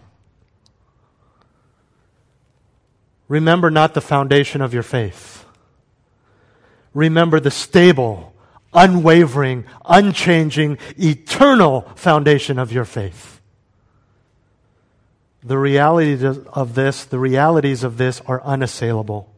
Remember 3.29 3.71
not 3.71 3.93
the 3.93 4.01
foundation 4.01 4.63
of 4.63 4.73
your 4.73 4.83
faith. 4.83 5.45
Remember 6.95 7.39
the 7.39 7.51
stable, 7.51 8.28
unwavering, 8.73 9.65
unchanging, 9.85 10.79
eternal 10.97 11.83
foundation 11.95 12.59
of 12.59 12.73
your 12.73 12.85
faith. 12.85 13.41
The 15.43 15.59
realities 15.59 16.23
of 16.23 16.75
this, 16.75 17.05
the 17.05 17.19
realities 17.19 17.85
of 17.85 17.97
this 17.97 18.21
are 18.27 18.43
unassailable. 18.43 19.33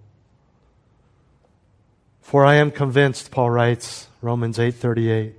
For 2.21 2.45
I 2.45 2.57
am 2.57 2.71
convinced, 2.71 3.31
Paul 3.31 3.51
writes, 3.51 4.09
Romans 4.23 4.59
8:38, 4.59 5.35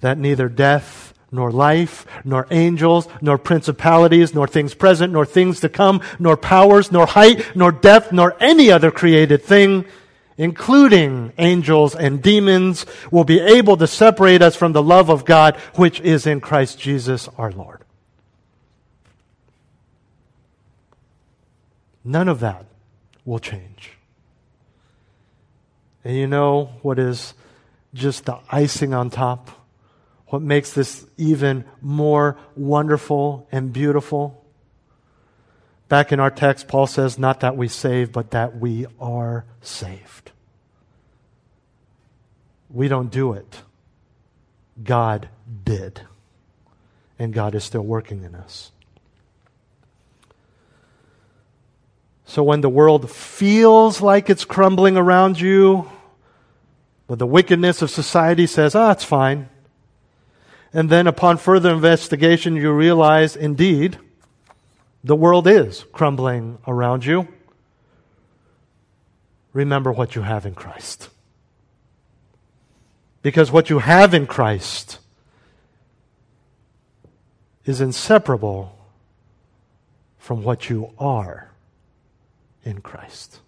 that 0.00 0.18
neither 0.18 0.48
death 0.48 1.14
nor 1.32 1.52
life, 1.52 2.06
nor 2.24 2.46
angels, 2.50 3.08
nor 3.20 3.38
principalities, 3.38 4.34
nor 4.34 4.48
things 4.48 4.74
present, 4.74 5.12
nor 5.12 5.24
things 5.24 5.60
to 5.60 5.68
come, 5.68 6.00
nor 6.18 6.36
powers, 6.36 6.90
nor 6.90 7.06
height, 7.06 7.54
nor 7.54 7.70
depth, 7.70 8.12
nor 8.12 8.36
any 8.40 8.70
other 8.70 8.90
created 8.90 9.42
thing 9.42 9.84
including 10.40 11.34
angels 11.36 11.94
and 11.94 12.22
demons, 12.22 12.86
will 13.10 13.24
be 13.24 13.38
able 13.38 13.76
to 13.76 13.86
separate 13.86 14.40
us 14.40 14.56
from 14.56 14.72
the 14.72 14.82
love 14.82 15.10
of 15.10 15.26
God 15.26 15.54
which 15.74 16.00
is 16.00 16.26
in 16.26 16.40
Christ 16.40 16.78
Jesus 16.78 17.28
our 17.36 17.52
Lord. 17.52 17.84
None 22.02 22.26
of 22.26 22.40
that 22.40 22.64
will 23.26 23.38
change. 23.38 23.90
And 26.04 26.16
you 26.16 26.26
know 26.26 26.70
what 26.80 26.98
is 26.98 27.34
just 27.92 28.24
the 28.24 28.38
icing 28.48 28.94
on 28.94 29.10
top? 29.10 29.50
What 30.28 30.40
makes 30.40 30.72
this 30.72 31.04
even 31.18 31.66
more 31.82 32.38
wonderful 32.56 33.46
and 33.52 33.74
beautiful? 33.74 34.39
Back 35.90 36.12
in 36.12 36.20
our 36.20 36.30
text, 36.30 36.68
Paul 36.68 36.86
says, 36.86 37.18
not 37.18 37.40
that 37.40 37.56
we 37.56 37.66
save, 37.66 38.12
but 38.12 38.30
that 38.30 38.56
we 38.56 38.86
are 39.00 39.44
saved. 39.60 40.30
We 42.70 42.86
don't 42.86 43.10
do 43.10 43.32
it. 43.32 43.62
God 44.84 45.28
did. 45.64 46.02
And 47.18 47.34
God 47.34 47.56
is 47.56 47.64
still 47.64 47.82
working 47.82 48.22
in 48.22 48.36
us. 48.36 48.70
So 52.24 52.44
when 52.44 52.60
the 52.60 52.68
world 52.68 53.10
feels 53.10 54.00
like 54.00 54.30
it's 54.30 54.44
crumbling 54.44 54.96
around 54.96 55.40
you, 55.40 55.90
but 57.08 57.18
the 57.18 57.26
wickedness 57.26 57.82
of 57.82 57.90
society 57.90 58.46
says, 58.46 58.76
ah, 58.76 58.92
it's 58.92 59.02
fine. 59.02 59.48
And 60.72 60.88
then 60.88 61.08
upon 61.08 61.38
further 61.38 61.72
investigation, 61.72 62.54
you 62.54 62.70
realize, 62.70 63.34
indeed, 63.34 63.98
the 65.02 65.16
world 65.16 65.46
is 65.46 65.84
crumbling 65.92 66.58
around 66.66 67.04
you. 67.04 67.28
Remember 69.52 69.90
what 69.90 70.14
you 70.14 70.22
have 70.22 70.46
in 70.46 70.54
Christ. 70.54 71.08
Because 73.22 73.50
what 73.50 73.70
you 73.70 73.78
have 73.80 74.14
in 74.14 74.26
Christ 74.26 74.98
is 77.64 77.80
inseparable 77.80 78.76
from 80.18 80.42
what 80.42 80.70
you 80.70 80.92
are 80.98 81.50
in 82.64 82.80
Christ. 82.80 83.40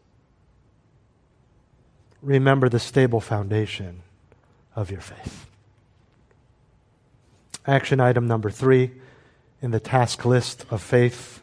Remember 2.23 2.69
the 2.69 2.79
stable 2.79 3.21
foundation 3.21 4.03
of 4.75 4.91
your 4.91 5.01
faith. 5.01 5.47
Action 7.67 8.01
item 8.01 8.27
number 8.27 8.51
three 8.51 8.91
in 9.61 9.71
the 9.71 9.81
task 9.81 10.25
list 10.25 10.65
of 10.71 10.83
faith 10.83 11.42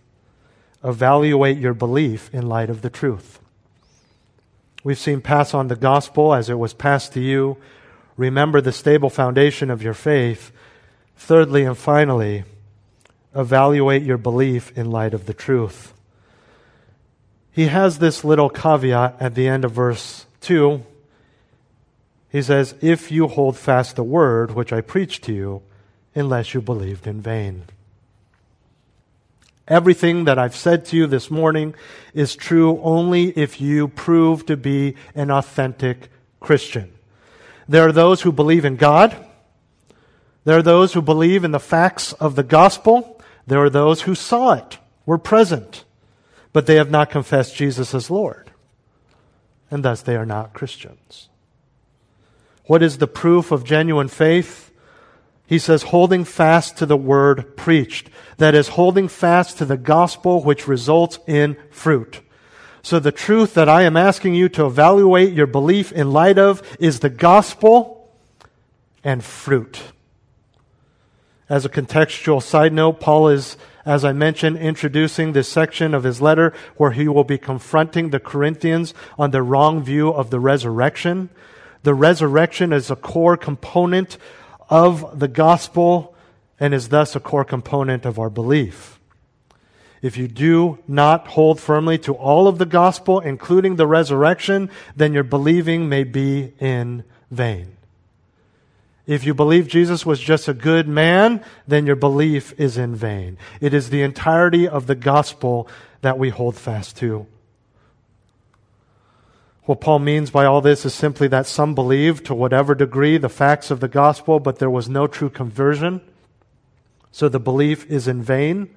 evaluate 0.83 1.57
your 1.57 1.73
belief 1.73 2.33
in 2.33 2.47
light 2.47 2.69
of 2.69 2.81
the 2.81 2.89
truth. 2.89 3.39
We've 4.83 4.97
seen 4.97 5.21
pass 5.21 5.53
on 5.53 5.67
the 5.67 5.75
gospel 5.75 6.33
as 6.33 6.49
it 6.49 6.57
was 6.57 6.73
passed 6.73 7.13
to 7.13 7.19
you. 7.19 7.57
Remember 8.15 8.61
the 8.61 8.71
stable 8.71 9.09
foundation 9.09 9.69
of 9.69 9.83
your 9.83 9.93
faith. 9.93 10.51
Thirdly 11.17 11.63
and 11.63 11.77
finally, 11.77 12.45
evaluate 13.35 14.03
your 14.03 14.17
belief 14.17 14.75
in 14.77 14.89
light 14.89 15.13
of 15.13 15.25
the 15.25 15.33
truth. 15.33 15.93
He 17.51 17.65
has 17.65 17.99
this 17.99 18.23
little 18.23 18.49
caveat 18.49 19.17
at 19.19 19.35
the 19.35 19.47
end 19.47 19.65
of 19.65 19.71
verse 19.73 20.25
2. 20.41 20.81
He 22.29 22.41
says, 22.41 22.75
If 22.79 23.11
you 23.11 23.27
hold 23.27 23.57
fast 23.57 23.95
the 23.95 24.03
word 24.03 24.51
which 24.51 24.71
I 24.71 24.79
preached 24.79 25.23
to 25.25 25.33
you, 25.33 25.61
unless 26.15 26.53
you 26.53 26.61
believed 26.61 27.05
in 27.05 27.21
vain. 27.21 27.63
Everything 29.69 30.23
that 30.25 30.39
I've 30.39 30.55
said 30.55 30.85
to 30.85 30.97
you 30.97 31.05
this 31.05 31.29
morning 31.29 31.75
is 32.15 32.35
true 32.35 32.81
only 32.81 33.29
if 33.37 33.61
you 33.61 33.87
prove 33.87 34.47
to 34.47 34.57
be 34.57 34.95
an 35.13 35.29
authentic 35.29 36.09
Christian. 36.39 36.91
There 37.67 37.87
are 37.87 37.91
those 37.91 38.21
who 38.21 38.31
believe 38.31 38.65
in 38.65 38.77
God. 38.77 39.15
There 40.43 40.57
are 40.57 40.63
those 40.63 40.93
who 40.93 41.03
believe 41.03 41.43
in 41.43 41.51
the 41.51 41.59
facts 41.59 42.13
of 42.13 42.35
the 42.35 42.41
gospel. 42.43 43.21
There 43.45 43.63
are 43.63 43.69
those 43.69 44.01
who 44.01 44.15
saw 44.15 44.53
it, 44.53 44.79
were 45.05 45.19
present, 45.19 45.85
but 46.51 46.65
they 46.65 46.75
have 46.75 46.89
not 46.89 47.11
confessed 47.11 47.55
Jesus 47.55 47.93
as 47.93 48.09
Lord. 48.09 48.51
And 49.69 49.85
thus 49.85 50.01
they 50.01 50.15
are 50.15 50.25
not 50.25 50.53
Christians. 50.53 51.29
What 52.65 52.81
is 52.81 52.97
the 52.97 53.07
proof 53.07 53.51
of 53.51 53.63
genuine 53.63 54.07
faith? 54.07 54.68
He 55.49 55.57
says, 55.57 55.81
holding 55.81 56.25
fast 56.25 56.77
to 56.77 56.85
the 56.85 56.95
word 56.95 57.57
preached. 57.57 58.11
That 58.37 58.53
is, 58.53 58.67
holding 58.67 59.07
fast 59.07 59.57
to 59.57 59.65
the 59.65 59.77
gospel 59.77 60.43
which 60.43 60.67
results 60.67 61.17
in 61.25 61.57
fruit. 61.71 62.21
So 62.83 62.99
the 62.99 63.11
truth 63.11 63.55
that 63.55 63.67
I 63.67 63.81
am 63.81 63.97
asking 63.97 64.35
you 64.35 64.47
to 64.49 64.67
evaluate 64.67 65.33
your 65.33 65.47
belief 65.47 65.91
in 65.91 66.13
light 66.13 66.37
of 66.37 66.61
is 66.79 66.99
the 66.99 67.09
gospel 67.09 68.11
and 69.03 69.23
fruit. 69.23 69.81
As 71.49 71.65
a 71.65 71.69
contextual 71.69 72.43
side 72.43 72.71
note, 72.71 72.99
Paul 72.99 73.29
is, 73.29 73.57
as 73.87 74.05
I 74.05 74.13
mentioned, 74.13 74.57
introducing 74.57 75.33
this 75.33 75.49
section 75.49 75.95
of 75.95 76.03
his 76.03 76.21
letter 76.21 76.53
where 76.77 76.91
he 76.91 77.07
will 77.07 77.23
be 77.23 77.39
confronting 77.39 78.11
the 78.11 78.19
Corinthians 78.19 78.93
on 79.17 79.31
their 79.31 79.43
wrong 79.43 79.83
view 79.83 80.09
of 80.09 80.29
the 80.29 80.39
resurrection. 80.39 81.31
The 81.81 81.95
resurrection 81.95 82.71
is 82.71 82.91
a 82.91 82.95
core 82.95 83.35
component 83.35 84.19
of 84.69 85.19
the 85.19 85.27
gospel 85.27 86.15
and 86.59 86.73
is 86.73 86.89
thus 86.89 87.15
a 87.15 87.19
core 87.19 87.45
component 87.45 88.05
of 88.05 88.19
our 88.19 88.29
belief. 88.29 88.99
If 90.01 90.15
you 90.15 90.27
do 90.27 90.79
not 90.87 91.27
hold 91.27 91.59
firmly 91.59 91.97
to 91.99 92.13
all 92.13 92.47
of 92.47 92.57
the 92.57 92.65
gospel, 92.65 93.19
including 93.19 93.75
the 93.75 93.87
resurrection, 93.87 94.69
then 94.95 95.13
your 95.13 95.23
believing 95.23 95.89
may 95.89 96.03
be 96.03 96.53
in 96.59 97.03
vain. 97.29 97.75
If 99.05 99.25
you 99.25 99.33
believe 99.33 99.67
Jesus 99.67 100.05
was 100.05 100.19
just 100.19 100.47
a 100.47 100.53
good 100.53 100.87
man, 100.87 101.43
then 101.67 101.87
your 101.87 101.95
belief 101.95 102.53
is 102.59 102.77
in 102.77 102.95
vain. 102.95 103.37
It 103.59 103.73
is 103.73 103.89
the 103.89 104.03
entirety 104.03 104.67
of 104.67 104.85
the 104.85 104.95
gospel 104.95 105.67
that 106.01 106.19
we 106.19 106.29
hold 106.29 106.55
fast 106.55 106.95
to. 106.97 107.25
What 109.69 109.81
Paul 109.81 109.99
means 109.99 110.31
by 110.31 110.45
all 110.45 110.61
this 110.61 110.83
is 110.83 110.95
simply 110.95 111.27
that 111.27 111.45
some 111.45 111.75
believed 111.75 112.25
to 112.25 112.33
whatever 112.33 112.73
degree 112.73 113.19
the 113.19 113.29
facts 113.29 113.69
of 113.69 113.81
the 113.81 113.87
gospel, 113.87 114.39
but 114.39 114.57
there 114.57 114.67
was 114.67 114.89
no 114.89 115.05
true 115.05 115.29
conversion. 115.29 116.01
So 117.11 117.29
the 117.29 117.39
belief 117.39 117.85
is 117.85 118.07
in 118.07 118.23
vain, 118.23 118.75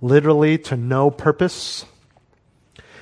literally 0.00 0.56
to 0.58 0.76
no 0.76 1.10
purpose. 1.10 1.84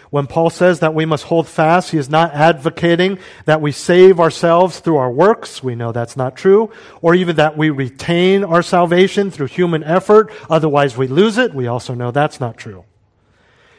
When 0.09 0.27
Paul 0.27 0.49
says 0.49 0.81
that 0.81 0.95
we 0.95 1.05
must 1.05 1.25
hold 1.25 1.47
fast, 1.47 1.91
he 1.91 1.99
is 1.99 2.09
not 2.09 2.33
advocating 2.33 3.19
that 3.45 3.61
we 3.61 3.73
save 3.73 4.19
ourselves 4.19 4.81
through 4.81 4.97
our 4.97 5.13
works. 5.13 5.63
We 5.63 5.75
know 5.75 5.93
that's 5.93 6.17
not 6.17 6.35
true. 6.35 6.73
Or 7.03 7.15
even 7.15 7.37
that 7.37 7.59
we 7.59 7.69
retain 7.69 8.43
our 8.43 8.63
salvation 8.63 9.31
through 9.31 9.49
human 9.49 9.85
effort. 9.85 10.33
Otherwise 10.49 10.97
we 10.97 11.09
lose 11.09 11.37
it. 11.37 11.53
We 11.53 11.67
also 11.67 11.93
know 11.93 12.11
that's 12.11 12.41
not 12.41 12.57
true. 12.57 12.87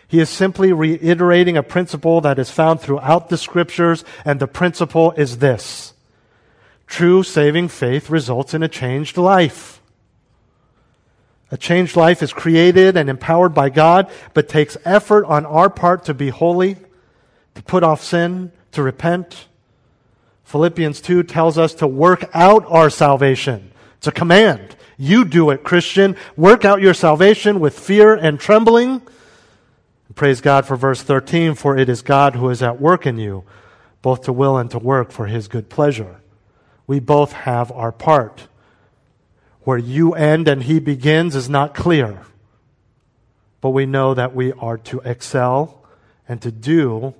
He 0.08 0.20
is 0.20 0.30
simply 0.30 0.72
reiterating 0.72 1.58
a 1.58 1.64
principle 1.64 2.22
that 2.22 2.40
is 2.40 2.50
found 2.50 2.80
throughout 2.80 3.30
the 3.30 3.38
scriptures, 3.38 4.06
and 4.24 4.40
the 4.40 4.48
principle 4.48 5.12
is 5.14 5.40
this. 5.40 5.94
True 6.88 7.24
saving 7.24 7.68
faith 7.68 8.10
results 8.10 8.54
in 8.54 8.64
a 8.64 8.70
changed 8.70 9.18
life. 9.18 9.82
A 11.52 11.58
changed 11.58 11.96
life 11.96 12.24
is 12.24 12.34
created 12.34 12.96
and 12.98 13.10
empowered 13.10 13.54
by 13.54 13.70
God, 13.70 14.10
but 14.34 14.50
takes 14.50 14.78
effort 14.86 15.26
on 15.26 15.46
our 15.46 15.70
part 15.70 16.06
to 16.06 16.14
be 16.14 16.30
holy, 16.30 16.78
to 17.56 17.64
put 17.64 17.84
off 17.84 18.04
sin, 18.04 18.52
to 18.72 18.84
repent. 18.84 19.48
Philippians 20.44 21.02
2 21.02 21.24
tells 21.24 21.58
us 21.58 21.74
to 21.76 21.88
work 21.88 22.30
out 22.34 22.66
our 22.68 22.90
salvation. 22.90 23.72
It's 23.98 24.08
a 24.08 24.12
command. 24.12 24.76
You 24.98 25.26
do 25.26 25.50
it, 25.50 25.64
Christian. 25.64 26.16
Work 26.36 26.64
out 26.64 26.82
your 26.82 26.94
salvation 26.94 27.60
with 27.60 27.78
fear 27.78 28.14
and 28.14 28.40
trembling. 28.40 29.02
Praise 30.16 30.42
God 30.42 30.66
for 30.66 30.76
verse 30.76 31.02
13, 31.02 31.56
for 31.56 31.78
it 31.78 31.90
is 31.90 32.02
God 32.02 32.36
who 32.36 32.50
is 32.50 32.64
at 32.64 32.82
work 32.82 33.06
in 33.06 33.18
you, 33.18 33.44
both 34.02 34.24
to 34.24 34.34
will 34.34 34.58
and 34.58 34.72
to 34.72 34.80
work 34.80 35.12
for 35.12 35.28
his 35.28 35.48
good 35.48 35.70
pleasure. 35.70 36.22
We 36.86 37.00
both 37.00 37.34
have 37.34 37.72
our 37.72 37.92
part. 37.92 38.48
Where 39.62 39.78
you 39.78 40.14
end 40.14 40.48
and 40.48 40.64
he 40.64 40.80
begins 40.80 41.36
is 41.36 41.50
not 41.50 41.76
clear. 41.76 42.24
But 43.60 43.72
we 43.72 43.86
know 43.86 44.14
that 44.14 44.34
we 44.34 44.54
are 44.54 44.78
to 44.78 45.02
excel 45.02 45.84
and 46.28 46.42
to 46.42 46.52
do 46.52 47.14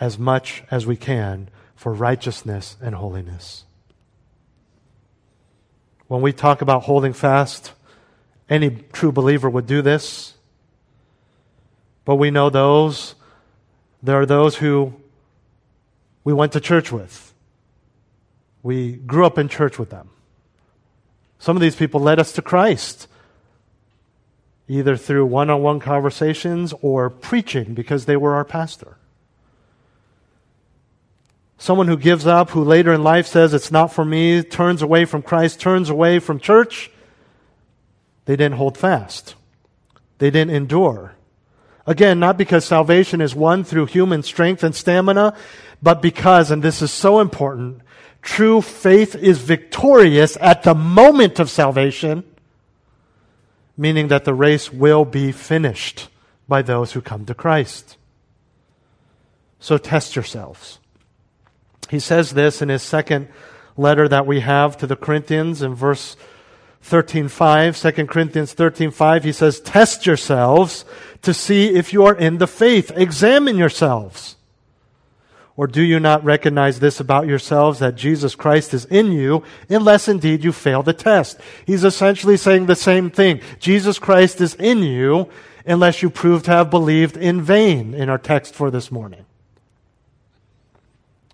as 0.00 0.18
much 0.18 0.62
as 0.70 0.86
we 0.86 0.96
can 0.96 1.50
for 1.74 1.92
righteousness 1.92 2.76
and 2.80 2.94
holiness. 2.94 3.64
When 6.08 6.22
we 6.22 6.32
talk 6.32 6.62
about 6.62 6.84
holding 6.84 7.12
fast, 7.12 7.72
any 8.48 8.70
true 8.70 9.12
believer 9.12 9.50
would 9.50 9.66
do 9.66 9.82
this. 9.82 10.35
But 12.06 12.16
we 12.16 12.30
know 12.30 12.48
those, 12.48 13.16
there 14.02 14.18
are 14.18 14.26
those 14.26 14.56
who 14.56 14.94
we 16.24 16.32
went 16.32 16.52
to 16.52 16.60
church 16.60 16.90
with. 16.90 17.34
We 18.62 18.92
grew 18.92 19.26
up 19.26 19.36
in 19.36 19.48
church 19.48 19.78
with 19.78 19.90
them. 19.90 20.08
Some 21.38 21.56
of 21.56 21.60
these 21.60 21.76
people 21.76 22.00
led 22.00 22.18
us 22.18 22.32
to 22.32 22.42
Christ, 22.42 23.08
either 24.68 24.96
through 24.96 25.26
one 25.26 25.50
on 25.50 25.62
one 25.62 25.80
conversations 25.80 26.72
or 26.80 27.10
preaching 27.10 27.74
because 27.74 28.06
they 28.06 28.16
were 28.16 28.34
our 28.34 28.44
pastor. 28.44 28.96
Someone 31.58 31.88
who 31.88 31.96
gives 31.96 32.26
up, 32.26 32.50
who 32.50 32.62
later 32.62 32.92
in 32.92 33.02
life 33.02 33.26
says, 33.26 33.52
It's 33.52 33.72
not 33.72 33.92
for 33.92 34.04
me, 34.04 34.42
turns 34.42 34.80
away 34.80 35.06
from 35.06 35.22
Christ, 35.22 35.58
turns 35.58 35.90
away 35.90 36.20
from 36.20 36.38
church, 36.38 36.90
they 38.26 38.36
didn't 38.36 38.58
hold 38.58 38.78
fast. 38.78 39.34
They 40.18 40.30
didn't 40.30 40.54
endure. 40.54 41.15
Again, 41.86 42.18
not 42.18 42.36
because 42.36 42.64
salvation 42.64 43.20
is 43.20 43.34
won 43.34 43.62
through 43.62 43.86
human 43.86 44.22
strength 44.22 44.64
and 44.64 44.74
stamina, 44.74 45.36
but 45.82 46.02
because, 46.02 46.50
and 46.50 46.62
this 46.62 46.82
is 46.82 46.90
so 46.90 47.20
important, 47.20 47.82
True 48.26 48.60
faith 48.60 49.14
is 49.14 49.38
victorious 49.38 50.36
at 50.40 50.64
the 50.64 50.74
moment 50.74 51.38
of 51.38 51.48
salvation, 51.48 52.24
meaning 53.76 54.08
that 54.08 54.24
the 54.24 54.34
race 54.34 54.72
will 54.72 55.04
be 55.04 55.30
finished 55.30 56.08
by 56.48 56.60
those 56.60 56.90
who 56.90 57.00
come 57.00 57.24
to 57.26 57.34
Christ. 57.34 57.96
So 59.60 59.78
test 59.78 60.16
yourselves. 60.16 60.80
He 61.88 62.00
says 62.00 62.32
this 62.32 62.60
in 62.60 62.68
his 62.68 62.82
second 62.82 63.28
letter 63.76 64.08
that 64.08 64.26
we 64.26 64.40
have 64.40 64.76
to 64.78 64.88
the 64.88 64.96
Corinthians 64.96 65.62
in 65.62 65.76
verse 65.76 66.16
13:5, 66.88 67.76
2 67.76 68.08
Corinthians 68.08 68.54
13:5, 68.54 69.24
he 69.24 69.32
says, 69.32 69.60
"Test 69.60 70.06
yourselves 70.06 70.84
to 71.22 71.34
see 71.34 71.74
if 71.74 71.92
you 71.92 72.04
are 72.04 72.14
in 72.14 72.38
the 72.38 72.46
faith. 72.46 72.92
Examine 72.96 73.58
yourselves." 73.58 74.36
Or 75.56 75.66
do 75.66 75.82
you 75.82 75.98
not 75.98 76.22
recognize 76.22 76.80
this 76.80 77.00
about 77.00 77.26
yourselves 77.26 77.78
that 77.78 77.96
Jesus 77.96 78.34
Christ 78.34 78.74
is 78.74 78.84
in 78.84 79.10
you, 79.10 79.42
unless 79.70 80.06
indeed 80.06 80.44
you 80.44 80.52
fail 80.52 80.82
the 80.82 80.92
test? 80.92 81.40
He's 81.64 81.82
essentially 81.82 82.36
saying 82.36 82.66
the 82.66 82.76
same 82.76 83.10
thing. 83.10 83.40
Jesus 83.58 83.98
Christ 83.98 84.40
is 84.40 84.54
in 84.54 84.82
you, 84.82 85.28
unless 85.64 86.02
you 86.02 86.10
prove 86.10 86.42
to 86.42 86.50
have 86.50 86.70
believed 86.70 87.16
in 87.16 87.40
vain, 87.40 87.94
in 87.94 88.10
our 88.10 88.18
text 88.18 88.54
for 88.54 88.70
this 88.70 88.92
morning. 88.92 89.24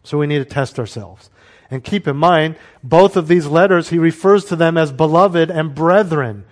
So 0.04 0.18
we 0.18 0.28
need 0.28 0.38
to 0.38 0.44
test 0.44 0.78
ourselves. 0.78 1.28
And 1.72 1.82
keep 1.82 2.06
in 2.06 2.18
mind, 2.18 2.56
both 2.84 3.16
of 3.16 3.28
these 3.28 3.46
letters, 3.46 3.88
he 3.88 3.98
refers 3.98 4.44
to 4.44 4.56
them 4.56 4.76
as 4.76 4.92
beloved 4.92 5.50
and 5.50 5.74
brethren. 5.74 6.44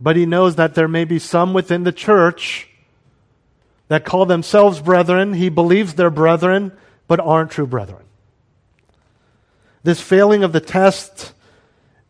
But 0.00 0.16
he 0.16 0.26
knows 0.26 0.56
that 0.56 0.74
there 0.74 0.88
may 0.88 1.04
be 1.04 1.20
some 1.20 1.54
within 1.54 1.84
the 1.84 1.92
church 1.92 2.68
that 3.86 4.04
call 4.04 4.26
themselves 4.26 4.80
brethren. 4.80 5.34
He 5.34 5.50
believes 5.50 5.94
they're 5.94 6.10
brethren, 6.10 6.72
but 7.06 7.20
aren't 7.20 7.52
true 7.52 7.68
brethren. 7.68 8.02
This 9.84 10.00
failing 10.00 10.42
of 10.42 10.52
the 10.52 10.60
test 10.60 11.32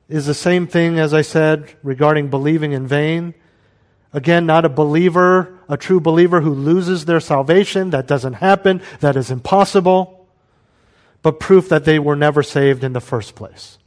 is 0.08 0.24
the 0.24 0.32
same 0.32 0.66
thing 0.66 0.98
as 0.98 1.12
I 1.12 1.20
said 1.20 1.74
regarding 1.82 2.30
believing 2.30 2.72
in 2.72 2.86
vain. 2.86 3.34
Again, 4.14 4.46
not 4.46 4.64
a 4.64 4.70
believer, 4.70 5.58
a 5.68 5.76
true 5.76 6.00
believer 6.00 6.40
who 6.40 6.54
loses 6.54 7.04
their 7.04 7.20
salvation. 7.20 7.90
That 7.90 8.06
doesn't 8.06 8.32
happen. 8.32 8.80
That 9.00 9.14
is 9.14 9.30
impossible. 9.30 10.17
But 11.22 11.40
proof 11.40 11.68
that 11.68 11.84
they 11.84 11.98
were 11.98 12.16
never 12.16 12.42
saved 12.42 12.84
in 12.84 12.92
the 12.92 13.00
first 13.00 13.34
place. 13.34 13.78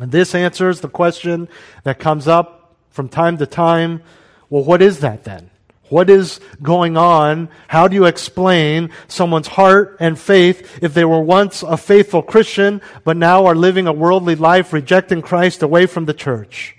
And 0.00 0.12
this 0.12 0.34
answers 0.34 0.80
the 0.80 0.88
question 0.88 1.48
that 1.82 1.98
comes 1.98 2.28
up 2.28 2.76
from 2.90 3.08
time 3.08 3.38
to 3.38 3.46
time. 3.46 4.02
Well, 4.50 4.64
what 4.64 4.82
is 4.82 5.00
that 5.00 5.24
then? 5.24 5.50
What 5.88 6.10
is 6.10 6.40
going 6.62 6.96
on? 6.96 7.48
How 7.66 7.88
do 7.88 7.94
you 7.94 8.04
explain 8.04 8.90
someone's 9.08 9.48
heart 9.48 9.96
and 10.00 10.18
faith 10.18 10.82
if 10.82 10.92
they 10.92 11.04
were 11.04 11.20
once 11.20 11.62
a 11.62 11.76
faithful 11.76 12.22
Christian, 12.22 12.82
but 13.04 13.16
now 13.16 13.46
are 13.46 13.54
living 13.54 13.86
a 13.86 13.92
worldly 13.92 14.34
life, 14.34 14.72
rejecting 14.72 15.22
Christ 15.22 15.62
away 15.62 15.86
from 15.86 16.04
the 16.04 16.14
church? 16.14 16.76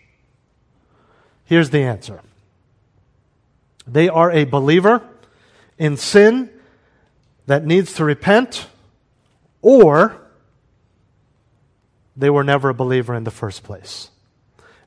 Here's 1.44 1.72
the 1.72 1.82
answer. 1.82 2.22
They 3.88 4.08
are 4.08 4.32
a 4.32 4.44
believer 4.44 5.02
in 5.80 5.98
sin 5.98 6.52
that 7.48 7.66
needs 7.66 7.94
to 7.94 8.06
repent, 8.06 8.68
or 9.62 10.22
they 12.16 12.30
were 12.30 12.44
never 12.44 12.70
a 12.70 12.74
believer 12.74 13.16
in 13.16 13.24
the 13.24 13.32
first 13.32 13.64
place. 13.64 14.12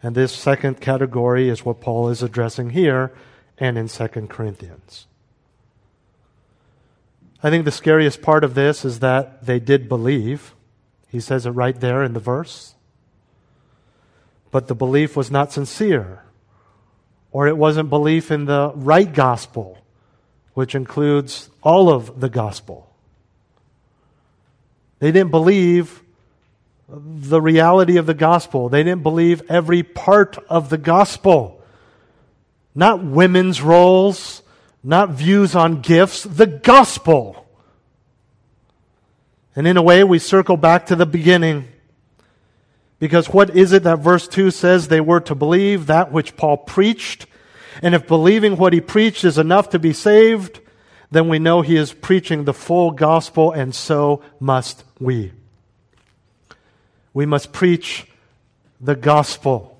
And 0.02 0.14
this 0.14 0.32
second 0.32 0.80
category 0.80 1.48
is 1.48 1.64
what 1.64 1.80
Paul 1.80 2.08
is 2.08 2.22
addressing 2.22 2.70
here 2.70 3.12
and 3.58 3.78
in 3.78 3.88
2 3.88 4.08
Corinthians. 4.28 5.06
I 7.42 7.50
think 7.50 7.64
the 7.64 7.70
scariest 7.70 8.22
part 8.22 8.44
of 8.44 8.54
this 8.54 8.84
is 8.84 9.00
that 9.00 9.46
they 9.46 9.58
did 9.58 9.88
believe. 9.88 10.54
He 11.08 11.20
says 11.20 11.46
it 11.46 11.50
right 11.50 11.78
there 11.78 12.02
in 12.02 12.12
the 12.12 12.20
verse. 12.20 12.74
But 14.50 14.68
the 14.68 14.74
belief 14.74 15.16
was 15.16 15.30
not 15.30 15.52
sincere, 15.52 16.22
or 17.30 17.48
it 17.48 17.56
wasn't 17.56 17.88
belief 17.88 18.30
in 18.30 18.44
the 18.44 18.72
right 18.74 19.12
gospel, 19.12 19.78
which 20.54 20.74
includes 20.74 21.48
all 21.62 21.88
of 21.88 22.20
the 22.20 22.28
gospel. 22.28 22.91
They 25.02 25.10
didn't 25.10 25.32
believe 25.32 26.00
the 26.88 27.40
reality 27.40 27.96
of 27.96 28.06
the 28.06 28.14
gospel. 28.14 28.68
They 28.68 28.84
didn't 28.84 29.02
believe 29.02 29.42
every 29.50 29.82
part 29.82 30.38
of 30.48 30.70
the 30.70 30.78
gospel. 30.78 31.60
Not 32.72 33.02
women's 33.02 33.60
roles, 33.60 34.42
not 34.80 35.10
views 35.10 35.56
on 35.56 35.80
gifts, 35.80 36.22
the 36.22 36.46
gospel. 36.46 37.48
And 39.56 39.66
in 39.66 39.76
a 39.76 39.82
way, 39.82 40.04
we 40.04 40.20
circle 40.20 40.56
back 40.56 40.86
to 40.86 40.94
the 40.94 41.04
beginning. 41.04 41.66
Because 43.00 43.28
what 43.28 43.56
is 43.56 43.72
it 43.72 43.82
that 43.82 43.98
verse 43.98 44.28
2 44.28 44.52
says 44.52 44.86
they 44.86 45.00
were 45.00 45.18
to 45.22 45.34
believe? 45.34 45.88
That 45.88 46.12
which 46.12 46.36
Paul 46.36 46.58
preached. 46.58 47.26
And 47.82 47.96
if 47.96 48.06
believing 48.06 48.56
what 48.56 48.72
he 48.72 48.80
preached 48.80 49.24
is 49.24 49.36
enough 49.36 49.70
to 49.70 49.80
be 49.80 49.94
saved, 49.94 50.60
then 51.12 51.28
we 51.28 51.38
know 51.38 51.60
he 51.60 51.76
is 51.76 51.92
preaching 51.92 52.44
the 52.44 52.54
full 52.54 52.90
gospel, 52.90 53.52
and 53.52 53.74
so 53.74 54.22
must 54.40 54.82
we. 54.98 55.30
We 57.12 57.26
must 57.26 57.52
preach 57.52 58.06
the 58.80 58.96
gospel. 58.96 59.78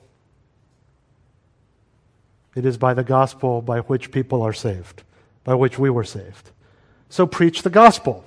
It 2.55 2.67
is 2.67 2.77
by 2.77 2.93
the 2.93 3.03
gospel 3.03 3.63
by 3.63 3.81
which 3.81 4.13
people 4.13 4.43
are 4.43 4.53
saved, 4.53 5.05
by 5.43 5.55
which 5.55 5.79
we 5.79 5.89
were 5.89 6.05
saved. 6.05 6.51
So 7.09 7.27
preach 7.27 7.63
the 7.63 7.71
gospel. 7.71 8.27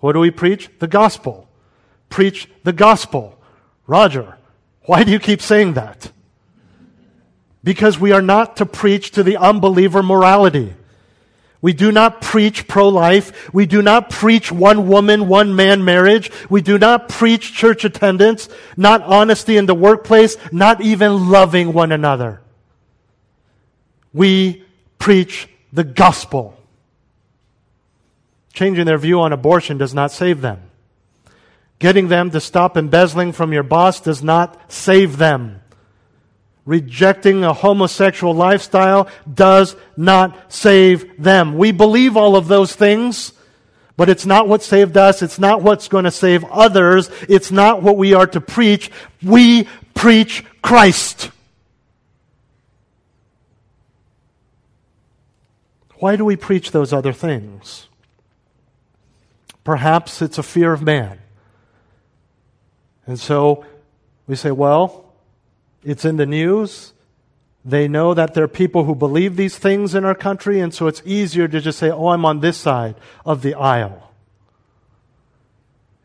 What 0.00 0.14
do 0.14 0.18
we 0.18 0.32
preach? 0.32 0.68
The 0.80 0.88
gospel. 0.88 1.48
Preach 2.08 2.48
the 2.64 2.72
gospel. 2.72 3.38
Roger, 3.86 4.36
why 4.86 5.04
do 5.04 5.12
you 5.12 5.20
keep 5.20 5.40
saying 5.40 5.74
that? 5.74 6.10
Because 7.62 8.00
we 8.00 8.10
are 8.10 8.22
not 8.22 8.56
to 8.56 8.66
preach 8.66 9.12
to 9.12 9.22
the 9.22 9.36
unbeliever 9.36 10.02
morality. 10.02 10.74
We 11.62 11.74
do 11.74 11.92
not 11.92 12.22
preach 12.22 12.66
pro-life. 12.66 13.52
We 13.52 13.66
do 13.66 13.82
not 13.82 14.08
preach 14.08 14.50
one 14.50 14.88
woman, 14.88 15.28
one 15.28 15.54
man 15.54 15.84
marriage. 15.84 16.30
We 16.48 16.62
do 16.62 16.78
not 16.78 17.08
preach 17.08 17.52
church 17.52 17.84
attendance, 17.84 18.48
not 18.76 19.02
honesty 19.02 19.56
in 19.56 19.66
the 19.66 19.74
workplace, 19.74 20.36
not 20.50 20.80
even 20.80 21.28
loving 21.28 21.72
one 21.72 21.92
another. 21.92 22.40
We 24.14 24.64
preach 24.98 25.48
the 25.72 25.84
gospel. 25.84 26.56
Changing 28.52 28.86
their 28.86 28.98
view 28.98 29.20
on 29.20 29.32
abortion 29.32 29.78
does 29.78 29.94
not 29.94 30.12
save 30.12 30.40
them. 30.40 30.62
Getting 31.78 32.08
them 32.08 32.30
to 32.30 32.40
stop 32.40 32.76
embezzling 32.76 33.32
from 33.32 33.52
your 33.52 33.62
boss 33.62 34.00
does 34.00 34.22
not 34.22 34.72
save 34.72 35.18
them. 35.18 35.59
Rejecting 36.70 37.42
a 37.42 37.52
homosexual 37.52 38.32
lifestyle 38.32 39.08
does 39.34 39.74
not 39.96 40.52
save 40.52 41.20
them. 41.20 41.58
We 41.58 41.72
believe 41.72 42.16
all 42.16 42.36
of 42.36 42.46
those 42.46 42.72
things, 42.72 43.32
but 43.96 44.08
it's 44.08 44.24
not 44.24 44.46
what 44.46 44.62
saved 44.62 44.96
us. 44.96 45.20
It's 45.20 45.40
not 45.40 45.62
what's 45.62 45.88
going 45.88 46.04
to 46.04 46.12
save 46.12 46.44
others. 46.44 47.10
It's 47.28 47.50
not 47.50 47.82
what 47.82 47.96
we 47.96 48.14
are 48.14 48.28
to 48.28 48.40
preach. 48.40 48.88
We 49.20 49.66
preach 49.94 50.44
Christ. 50.62 51.32
Why 55.98 56.14
do 56.14 56.24
we 56.24 56.36
preach 56.36 56.70
those 56.70 56.92
other 56.92 57.12
things? 57.12 57.88
Perhaps 59.64 60.22
it's 60.22 60.38
a 60.38 60.44
fear 60.44 60.72
of 60.72 60.82
man. 60.82 61.18
And 63.08 63.18
so 63.18 63.64
we 64.28 64.36
say, 64.36 64.52
well, 64.52 65.09
it's 65.82 66.04
in 66.04 66.16
the 66.16 66.26
news. 66.26 66.92
They 67.64 67.88
know 67.88 68.14
that 68.14 68.34
there 68.34 68.44
are 68.44 68.48
people 68.48 68.84
who 68.84 68.94
believe 68.94 69.36
these 69.36 69.58
things 69.58 69.94
in 69.94 70.04
our 70.04 70.14
country, 70.14 70.60
and 70.60 70.72
so 70.72 70.86
it's 70.86 71.02
easier 71.04 71.46
to 71.48 71.60
just 71.60 71.78
say, 71.78 71.90
oh, 71.90 72.08
I'm 72.08 72.24
on 72.24 72.40
this 72.40 72.56
side 72.56 72.96
of 73.24 73.42
the 73.42 73.54
aisle. 73.54 74.10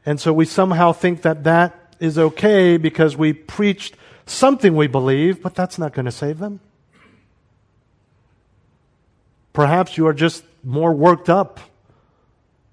And 0.05 0.19
so 0.19 0.33
we 0.33 0.45
somehow 0.45 0.91
think 0.91 1.21
that 1.23 1.43
that 1.45 1.95
is 1.99 2.17
okay 2.17 2.77
because 2.77 3.17
we 3.17 3.33
preached 3.33 3.95
something 4.25 4.75
we 4.75 4.87
believe, 4.87 5.41
but 5.41 5.55
that's 5.55 5.77
not 5.77 5.93
going 5.93 6.05
to 6.05 6.11
save 6.11 6.39
them. 6.39 6.59
Perhaps 9.53 9.97
you 9.97 10.05
are 10.07 10.13
just 10.13 10.43
more 10.63 10.93
worked 10.93 11.29
up 11.29 11.59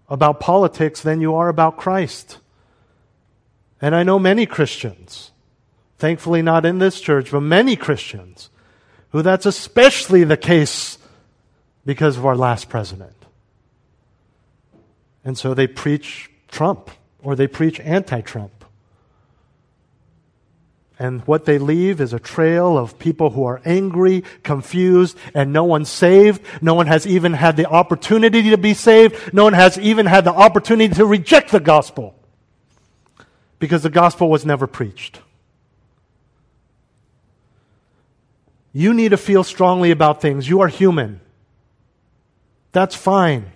about 0.08 0.40
politics 0.40 1.00
than 1.00 1.20
you 1.20 1.34
are 1.34 1.48
about 1.48 1.76
Christ. 1.76 2.38
And 3.80 3.94
I 3.94 4.02
know 4.02 4.18
many 4.18 4.46
Christians, 4.46 5.31
thankfully 6.02 6.42
not 6.42 6.66
in 6.66 6.80
this 6.80 7.00
church, 7.00 7.30
but 7.30 7.40
many 7.42 7.76
Christians, 7.76 8.50
who 9.10 9.22
that's 9.22 9.46
especially 9.46 10.24
the 10.24 10.36
case 10.36 10.98
because 11.86 12.16
of 12.16 12.26
our 12.26 12.34
last 12.34 12.68
president. 12.68 13.14
And 15.24 15.38
so 15.38 15.54
they 15.54 15.68
preach 15.68 16.28
Trump 16.48 16.90
or 17.22 17.36
they 17.36 17.46
preach 17.46 17.78
anti 17.78 18.20
Trump. 18.20 18.64
And 20.98 21.20
what 21.22 21.44
they 21.44 21.58
leave 21.58 22.00
is 22.00 22.12
a 22.12 22.18
trail 22.18 22.76
of 22.76 22.98
people 22.98 23.30
who 23.30 23.44
are 23.44 23.62
angry, 23.64 24.24
confused, 24.42 25.16
and 25.34 25.52
no 25.52 25.62
one's 25.62 25.88
saved. 25.88 26.42
No 26.60 26.74
one 26.74 26.88
has 26.88 27.06
even 27.06 27.32
had 27.32 27.56
the 27.56 27.66
opportunity 27.66 28.50
to 28.50 28.58
be 28.58 28.74
saved. 28.74 29.32
No 29.32 29.44
one 29.44 29.52
has 29.52 29.78
even 29.78 30.06
had 30.06 30.24
the 30.24 30.34
opportunity 30.34 30.92
to 30.94 31.06
reject 31.06 31.52
the 31.52 31.60
gospel. 31.60 32.16
Because 33.60 33.84
the 33.84 33.90
gospel 33.90 34.28
was 34.28 34.44
never 34.44 34.66
preached. 34.66 35.20
You 38.72 38.94
need 38.94 39.10
to 39.10 39.16
feel 39.16 39.44
strongly 39.44 39.90
about 39.90 40.22
things. 40.22 40.48
You 40.48 40.60
are 40.60 40.68
human. 40.68 41.20
That's 42.72 42.94
fine. 42.94 43.52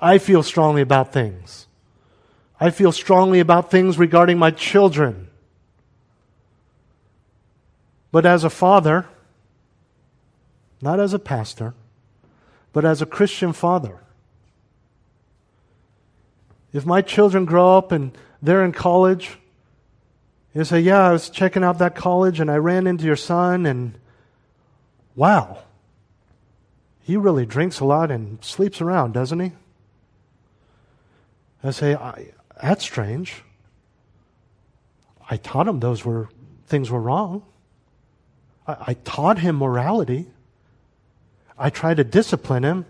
I 0.00 0.18
feel 0.18 0.42
strongly 0.42 0.80
about 0.80 1.12
things. 1.12 1.66
I 2.58 2.70
feel 2.70 2.92
strongly 2.92 3.40
about 3.40 3.70
things 3.70 3.98
regarding 3.98 4.38
my 4.38 4.50
children. 4.50 5.28
But 8.10 8.24
as 8.24 8.44
a 8.44 8.50
father, 8.50 9.06
not 10.80 11.00
as 11.00 11.12
a 11.12 11.18
pastor, 11.18 11.74
but 12.72 12.84
as 12.84 13.02
a 13.02 13.06
Christian 13.06 13.52
father, 13.52 13.98
if 16.72 16.86
my 16.86 17.02
children 17.02 17.44
grow 17.44 17.76
up 17.76 17.92
and 17.92 18.16
they're 18.42 18.64
in 18.64 18.72
college, 18.72 19.38
you 20.54 20.64
say, 20.64 20.80
Yeah, 20.80 21.08
I 21.08 21.12
was 21.12 21.28
checking 21.28 21.64
out 21.64 21.78
that 21.78 21.94
college 21.94 22.40
and 22.40 22.50
I 22.50 22.56
ran 22.56 22.86
into 22.86 23.04
your 23.04 23.16
son, 23.16 23.66
and 23.66 23.98
wow, 25.16 25.58
he 27.02 27.16
really 27.16 27.44
drinks 27.44 27.80
a 27.80 27.84
lot 27.84 28.10
and 28.10 28.42
sleeps 28.44 28.80
around, 28.80 29.12
doesn't 29.12 29.40
he? 29.40 29.52
I 31.62 31.70
say, 31.70 31.94
I, 31.94 32.32
That's 32.62 32.84
strange. 32.84 33.42
I 35.28 35.36
taught 35.38 35.66
him 35.66 35.80
those 35.80 36.04
were 36.04 36.28
things 36.66 36.90
were 36.90 37.00
wrong. 37.00 37.42
I, 38.66 38.76
I 38.88 38.94
taught 38.94 39.38
him 39.38 39.56
morality. 39.56 40.26
I 41.58 41.70
tried 41.70 41.98
to 41.98 42.04
discipline 42.04 42.64
him. 42.64 42.86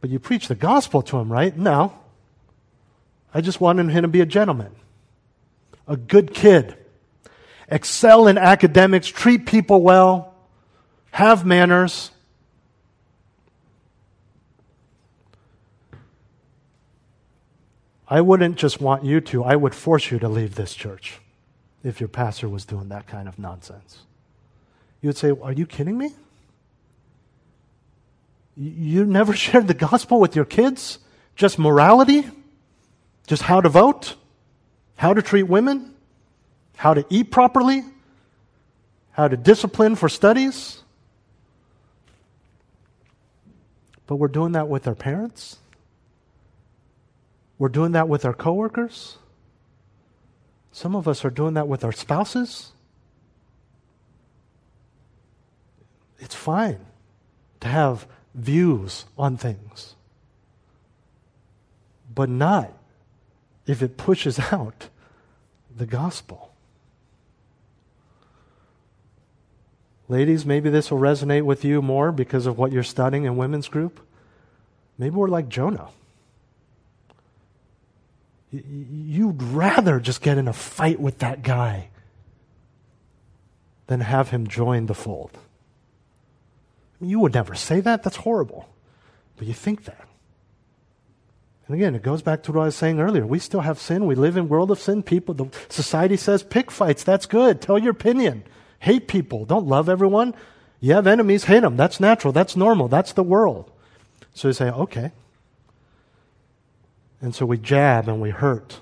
But 0.00 0.10
you 0.10 0.18
preach 0.18 0.48
the 0.48 0.54
gospel 0.54 1.00
to 1.02 1.18
him, 1.18 1.32
right? 1.32 1.56
No. 1.56 1.98
I 3.32 3.40
just 3.40 3.60
wanted 3.60 3.90
him 3.90 4.02
to 4.02 4.08
be 4.08 4.20
a 4.20 4.26
gentleman, 4.26 4.74
a 5.86 5.96
good 5.96 6.34
kid, 6.34 6.76
excel 7.68 8.26
in 8.26 8.38
academics, 8.38 9.06
treat 9.06 9.46
people 9.46 9.82
well, 9.82 10.34
have 11.10 11.44
manners. 11.44 12.10
I 18.08 18.20
wouldn't 18.20 18.56
just 18.56 18.80
want 18.80 19.04
you 19.04 19.20
to, 19.22 19.44
I 19.44 19.56
would 19.56 19.74
force 19.74 20.10
you 20.10 20.18
to 20.18 20.28
leave 20.28 20.54
this 20.54 20.74
church 20.74 21.20
if 21.82 22.00
your 22.00 22.08
pastor 22.08 22.48
was 22.48 22.64
doing 22.64 22.88
that 22.88 23.06
kind 23.06 23.28
of 23.28 23.38
nonsense. 23.38 24.02
You 25.00 25.08
would 25.08 25.16
say, 25.16 25.32
Are 25.42 25.52
you 25.52 25.66
kidding 25.66 25.98
me? 25.98 26.10
You 28.56 29.04
never 29.04 29.32
shared 29.36 29.68
the 29.68 29.74
gospel 29.74 30.20
with 30.20 30.36
your 30.36 30.44
kids? 30.44 30.98
Just 31.36 31.58
morality? 31.58 32.24
Just 33.26 33.42
how 33.42 33.60
to 33.60 33.68
vote? 33.68 34.16
How 34.96 35.14
to 35.14 35.22
treat 35.22 35.44
women? 35.44 35.94
How 36.76 36.94
to 36.94 37.04
eat 37.10 37.30
properly? 37.30 37.82
How 39.12 39.28
to 39.28 39.36
discipline 39.36 39.96
for 39.96 40.08
studies? 40.08 40.82
But 44.06 44.16
we're 44.16 44.28
doing 44.28 44.52
that 44.52 44.68
with 44.68 44.86
our 44.86 44.94
parents? 44.94 45.58
We're 47.58 47.68
doing 47.68 47.92
that 47.92 48.08
with 48.08 48.24
our 48.24 48.34
coworkers? 48.34 49.18
Some 50.72 50.96
of 50.96 51.06
us 51.06 51.24
are 51.24 51.30
doing 51.30 51.54
that 51.54 51.68
with 51.68 51.84
our 51.84 51.92
spouses. 51.92 52.72
It's 56.18 56.34
fine 56.34 56.80
to 57.60 57.68
have 57.68 58.06
views 58.34 59.04
on 59.16 59.36
things, 59.36 59.94
but 62.12 62.28
not 62.28 62.72
if 63.66 63.82
it 63.82 63.96
pushes 63.96 64.38
out 64.52 64.88
the 65.74 65.86
gospel. 65.86 66.50
Ladies, 70.08 70.44
maybe 70.44 70.68
this 70.68 70.90
will 70.90 70.98
resonate 70.98 71.42
with 71.42 71.64
you 71.64 71.80
more 71.80 72.12
because 72.12 72.46
of 72.46 72.58
what 72.58 72.72
you're 72.72 72.82
studying 72.82 73.24
in 73.24 73.36
women's 73.36 73.68
group. 73.68 74.00
Maybe 74.98 75.16
we're 75.16 75.28
like 75.28 75.48
Jonah. 75.48 75.88
You'd 78.52 79.42
rather 79.42 79.98
just 79.98 80.20
get 80.20 80.38
in 80.38 80.46
a 80.46 80.52
fight 80.52 81.00
with 81.00 81.18
that 81.18 81.42
guy 81.42 81.88
than 83.86 84.00
have 84.00 84.30
him 84.30 84.46
join 84.46 84.86
the 84.86 84.94
fold. 84.94 85.36
You 87.00 87.18
would 87.20 87.34
never 87.34 87.54
say 87.54 87.80
that. 87.80 88.02
That's 88.02 88.16
horrible. 88.16 88.68
But 89.36 89.46
you 89.46 89.54
think 89.54 89.84
that. 89.84 90.06
And 91.66 91.76
again, 91.76 91.94
it 91.94 92.02
goes 92.02 92.22
back 92.22 92.42
to 92.42 92.52
what 92.52 92.62
I 92.62 92.64
was 92.66 92.76
saying 92.76 93.00
earlier. 93.00 93.26
We 93.26 93.38
still 93.38 93.62
have 93.62 93.78
sin. 93.78 94.06
We 94.06 94.14
live 94.14 94.36
in 94.36 94.48
world 94.48 94.70
of 94.70 94.78
sin. 94.78 95.02
People, 95.02 95.34
the 95.34 95.48
society 95.68 96.16
says 96.16 96.42
pick 96.42 96.70
fights. 96.70 97.04
That's 97.04 97.26
good. 97.26 97.62
Tell 97.62 97.78
your 97.78 97.92
opinion. 97.92 98.44
Hate 98.80 99.08
people. 99.08 99.46
Don't 99.46 99.66
love 99.66 99.88
everyone. 99.88 100.34
You 100.80 100.92
have 100.94 101.06
enemies. 101.06 101.44
Hate 101.44 101.60
them. 101.60 101.76
That's 101.76 102.00
natural. 102.00 102.32
That's 102.32 102.54
normal. 102.54 102.88
That's 102.88 103.14
the 103.14 103.22
world. 103.22 103.70
So 104.34 104.48
you 104.48 104.54
say, 104.54 104.70
okay, 104.70 105.12
and 107.22 107.34
so 107.34 107.46
we 107.46 107.56
jab 107.56 108.08
and 108.08 108.20
we 108.20 108.30
hurt 108.30 108.80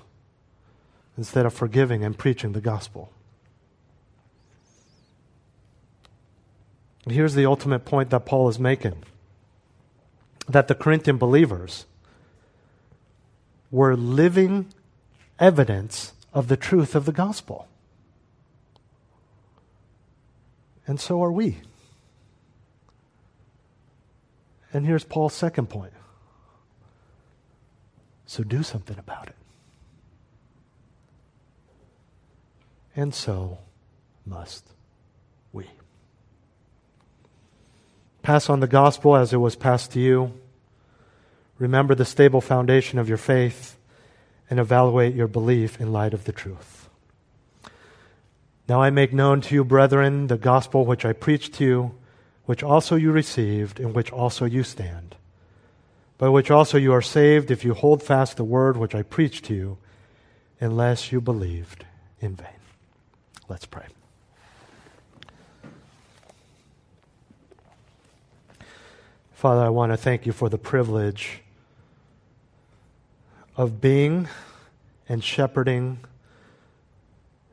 instead 1.17 1.45
of 1.45 1.53
forgiving 1.53 2.03
and 2.03 2.17
preaching 2.17 2.51
the 2.51 2.59
gospel. 2.59 3.09
Here's 7.07 7.35
the 7.35 7.45
ultimate 7.45 7.85
point 7.85 8.09
that 8.09 8.25
Paul 8.25 8.49
is 8.49 8.59
making. 8.59 8.95
that 10.47 10.67
the 10.67 10.75
Corinthian 10.75 11.17
believers 11.17 11.85
were 13.73 13.95
living 13.95 14.67
evidence 15.39 16.13
of 16.31 16.47
the 16.47 16.55
truth 16.55 16.93
of 16.93 17.05
the 17.05 17.11
gospel. 17.11 17.67
And 20.85 21.01
so 21.01 21.23
are 21.23 21.31
we. 21.31 21.57
And 24.71 24.85
here's 24.85 25.03
Paul's 25.03 25.33
second 25.33 25.71
point. 25.71 25.93
So 28.27 28.43
do 28.43 28.61
something 28.61 28.99
about 28.99 29.29
it. 29.29 29.35
And 32.95 33.11
so 33.11 33.57
must 34.23 34.67
we. 35.51 35.65
Pass 38.21 38.51
on 38.51 38.59
the 38.59 38.67
gospel 38.67 39.15
as 39.15 39.33
it 39.33 39.37
was 39.37 39.55
passed 39.55 39.93
to 39.93 39.99
you. 39.99 40.33
Remember 41.63 41.95
the 41.95 42.03
stable 42.03 42.41
foundation 42.41 42.99
of 42.99 43.07
your 43.07 43.17
faith 43.17 43.77
and 44.49 44.59
evaluate 44.59 45.15
your 45.15 45.29
belief 45.29 45.79
in 45.79 45.93
light 45.93 46.13
of 46.13 46.25
the 46.25 46.33
truth. 46.33 46.89
Now 48.67 48.81
I 48.81 48.89
make 48.89 49.13
known 49.13 49.39
to 49.39 49.55
you, 49.55 49.63
brethren, 49.63 50.27
the 50.27 50.37
gospel 50.37 50.85
which 50.85 51.05
I 51.05 51.13
preached 51.13 51.53
to 51.53 51.63
you, 51.63 51.95
which 52.43 52.63
also 52.63 52.97
you 52.97 53.13
received, 53.13 53.79
in 53.79 53.93
which 53.93 54.11
also 54.11 54.43
you 54.43 54.63
stand, 54.63 55.15
by 56.17 56.27
which 56.27 56.51
also 56.51 56.77
you 56.77 56.91
are 56.91 57.01
saved 57.01 57.49
if 57.49 57.63
you 57.63 57.73
hold 57.73 58.03
fast 58.03 58.35
the 58.35 58.43
word 58.43 58.75
which 58.75 58.93
I 58.93 59.01
preached 59.01 59.45
to 59.45 59.53
you, 59.53 59.77
unless 60.59 61.13
you 61.13 61.21
believed 61.21 61.85
in 62.19 62.35
vain. 62.35 62.59
Let's 63.47 63.65
pray. 63.65 63.85
Father, 69.31 69.61
I 69.61 69.69
want 69.69 69.93
to 69.93 69.97
thank 69.97 70.25
you 70.25 70.33
for 70.33 70.49
the 70.49 70.57
privilege 70.57 71.39
of 73.55 73.79
being 73.79 74.27
and 75.07 75.23
shepherding 75.23 75.99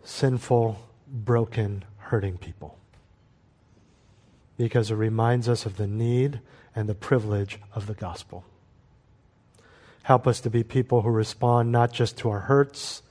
sinful, 0.03 0.81
broken, 1.07 1.85
hurting 1.99 2.39
people. 2.39 2.77
Because 4.57 4.91
it 4.91 4.97
reminds 4.97 5.49
us 5.49 5.67
of 5.67 5.77
the 5.77 5.87
need 5.87 6.41
and 6.75 6.89
the 6.89 6.95
privilege 6.95 7.59
of 7.75 7.87
the 7.87 7.95
gospel. 7.95 8.45
Help 10.03 10.27
us 10.27 10.41
to 10.41 10.51
be 10.51 10.63
people 10.63 11.03
who 11.03 11.11
respond 11.11 11.71
not 11.71 11.93
just 11.93 12.17
to 12.19 12.31
our 12.31 12.41
hurts, 12.41 13.03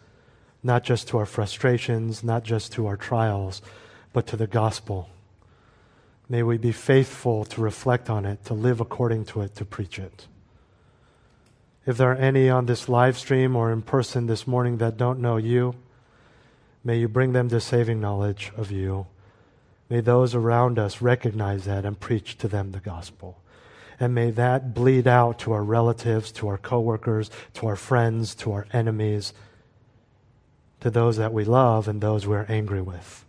not 0.63 0.83
just 0.83 1.07
to 1.07 1.17
our 1.17 1.25
frustrations, 1.25 2.23
not 2.23 2.43
just 2.43 2.73
to 2.73 2.87
our 2.87 2.97
trials, 2.97 3.61
but 4.11 4.27
to 4.27 4.35
the 4.35 4.47
gospel. 4.47 5.09
May 6.27 6.43
we 6.43 6.57
be 6.57 6.71
faithful 6.71 7.45
to 7.45 7.61
reflect 7.61 8.09
on 8.09 8.25
it, 8.25 8.43
to 8.45 8.53
live 8.53 8.81
according 8.81 9.25
to 9.25 9.41
it, 9.41 9.55
to 9.55 9.65
preach 9.65 9.97
it. 9.97 10.27
If 11.89 11.97
there 11.97 12.11
are 12.11 12.15
any 12.15 12.51
on 12.51 12.67
this 12.67 12.87
live 12.87 13.17
stream 13.17 13.55
or 13.55 13.71
in 13.71 13.81
person 13.81 14.27
this 14.27 14.45
morning 14.45 14.77
that 14.77 14.95
don't 14.95 15.19
know 15.19 15.37
you, 15.37 15.73
may 16.83 16.99
you 16.99 17.07
bring 17.07 17.33
them 17.33 17.49
to 17.49 17.59
saving 17.59 17.99
knowledge 17.99 18.51
of 18.55 18.69
you. 18.69 19.07
May 19.89 19.99
those 19.99 20.35
around 20.35 20.77
us 20.77 21.01
recognize 21.01 21.65
that 21.65 21.85
and 21.85 21.99
preach 21.99 22.37
to 22.37 22.47
them 22.47 22.73
the 22.73 22.79
gospel. 22.79 23.39
And 23.99 24.13
may 24.13 24.29
that 24.29 24.75
bleed 24.75 25.07
out 25.07 25.39
to 25.39 25.51
our 25.51 25.63
relatives, 25.63 26.31
to 26.33 26.47
our 26.47 26.59
coworkers, 26.59 27.31
to 27.55 27.65
our 27.65 27.75
friends, 27.75 28.35
to 28.35 28.51
our 28.51 28.67
enemies, 28.71 29.33
to 30.81 30.91
those 30.91 31.17
that 31.17 31.33
we 31.33 31.43
love 31.43 31.87
and 31.87 32.01
those 32.01 32.27
we're 32.27 32.45
angry 32.47 32.83
with. 32.83 33.25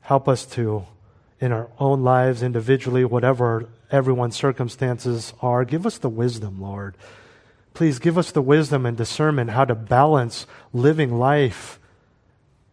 Help 0.00 0.28
us 0.28 0.46
to, 0.46 0.86
in 1.40 1.52
our 1.52 1.68
own 1.78 2.02
lives, 2.02 2.42
individually, 2.42 3.04
whatever 3.04 3.68
everyone's 3.92 4.36
circumstances 4.36 5.34
are, 5.40 5.64
give 5.64 5.86
us 5.86 5.98
the 5.98 6.08
wisdom, 6.08 6.60
Lord. 6.60 6.96
Please 7.74 7.98
give 7.98 8.18
us 8.18 8.32
the 8.32 8.42
wisdom 8.42 8.84
and 8.84 8.96
discernment 8.96 9.50
how 9.50 9.64
to 9.64 9.74
balance 9.74 10.46
living 10.72 11.18
life, 11.18 11.78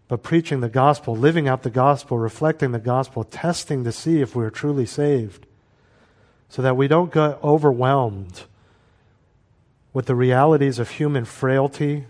but 0.08 0.24
preaching 0.24 0.62
the 0.62 0.70
gospel, 0.70 1.16
living 1.16 1.48
out 1.48 1.64
the 1.64 1.70
gospel, 1.70 2.18
reflecting 2.18 2.72
the 2.72 2.80
gospel, 2.80 3.24
testing 3.24 3.84
to 3.84 3.92
see 3.92 4.22
if 4.22 4.36
we're 4.36 4.50
truly 4.50 4.86
saved, 4.86 5.46
so 6.50 6.62
that 6.62 6.76
we 6.76 6.88
don't 6.88 7.14
get 7.14 7.42
overwhelmed 7.44 8.44
with 9.94 10.08
the 10.08 10.16
realities 10.16 10.80
of 10.80 10.90
human 10.90 11.26
frailty 11.26 12.06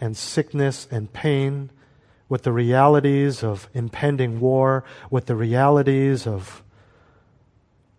and 0.00 0.16
sickness 0.16 0.88
and 0.90 1.12
pain 1.12 1.70
with 2.28 2.42
the 2.42 2.52
realities 2.52 3.44
of 3.44 3.68
impending 3.74 4.40
war, 4.40 4.82
with 5.08 5.26
the 5.26 5.36
realities 5.36 6.26
of 6.26 6.63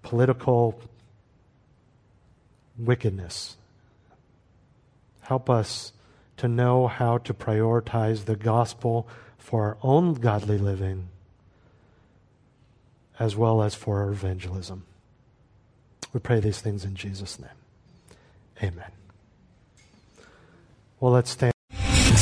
political 0.06 0.80
wickedness. 2.78 3.58
Help 5.22 5.50
us 5.50 5.94
to 6.38 6.48
know 6.48 6.86
how 6.86 7.18
to 7.18 7.34
prioritize 7.34 8.26
the 8.26 8.36
gospel 8.36 9.08
for 9.40 9.64
our 9.64 9.78
own 9.82 10.14
godly 10.14 10.60
living 10.60 11.08
as 13.18 13.36
well 13.36 13.64
as 13.64 13.74
for 13.74 14.04
our 14.04 14.12
evangelism. 14.12 14.84
We 16.14 16.20
pray 16.20 16.40
these 16.40 16.62
things 16.62 16.86
in 16.86 16.94
Jesus' 16.96 17.40
name. 17.40 17.50
Amen. 18.62 18.92
Well, 21.00 21.14
let's 21.14 21.32
stand. 21.32 21.55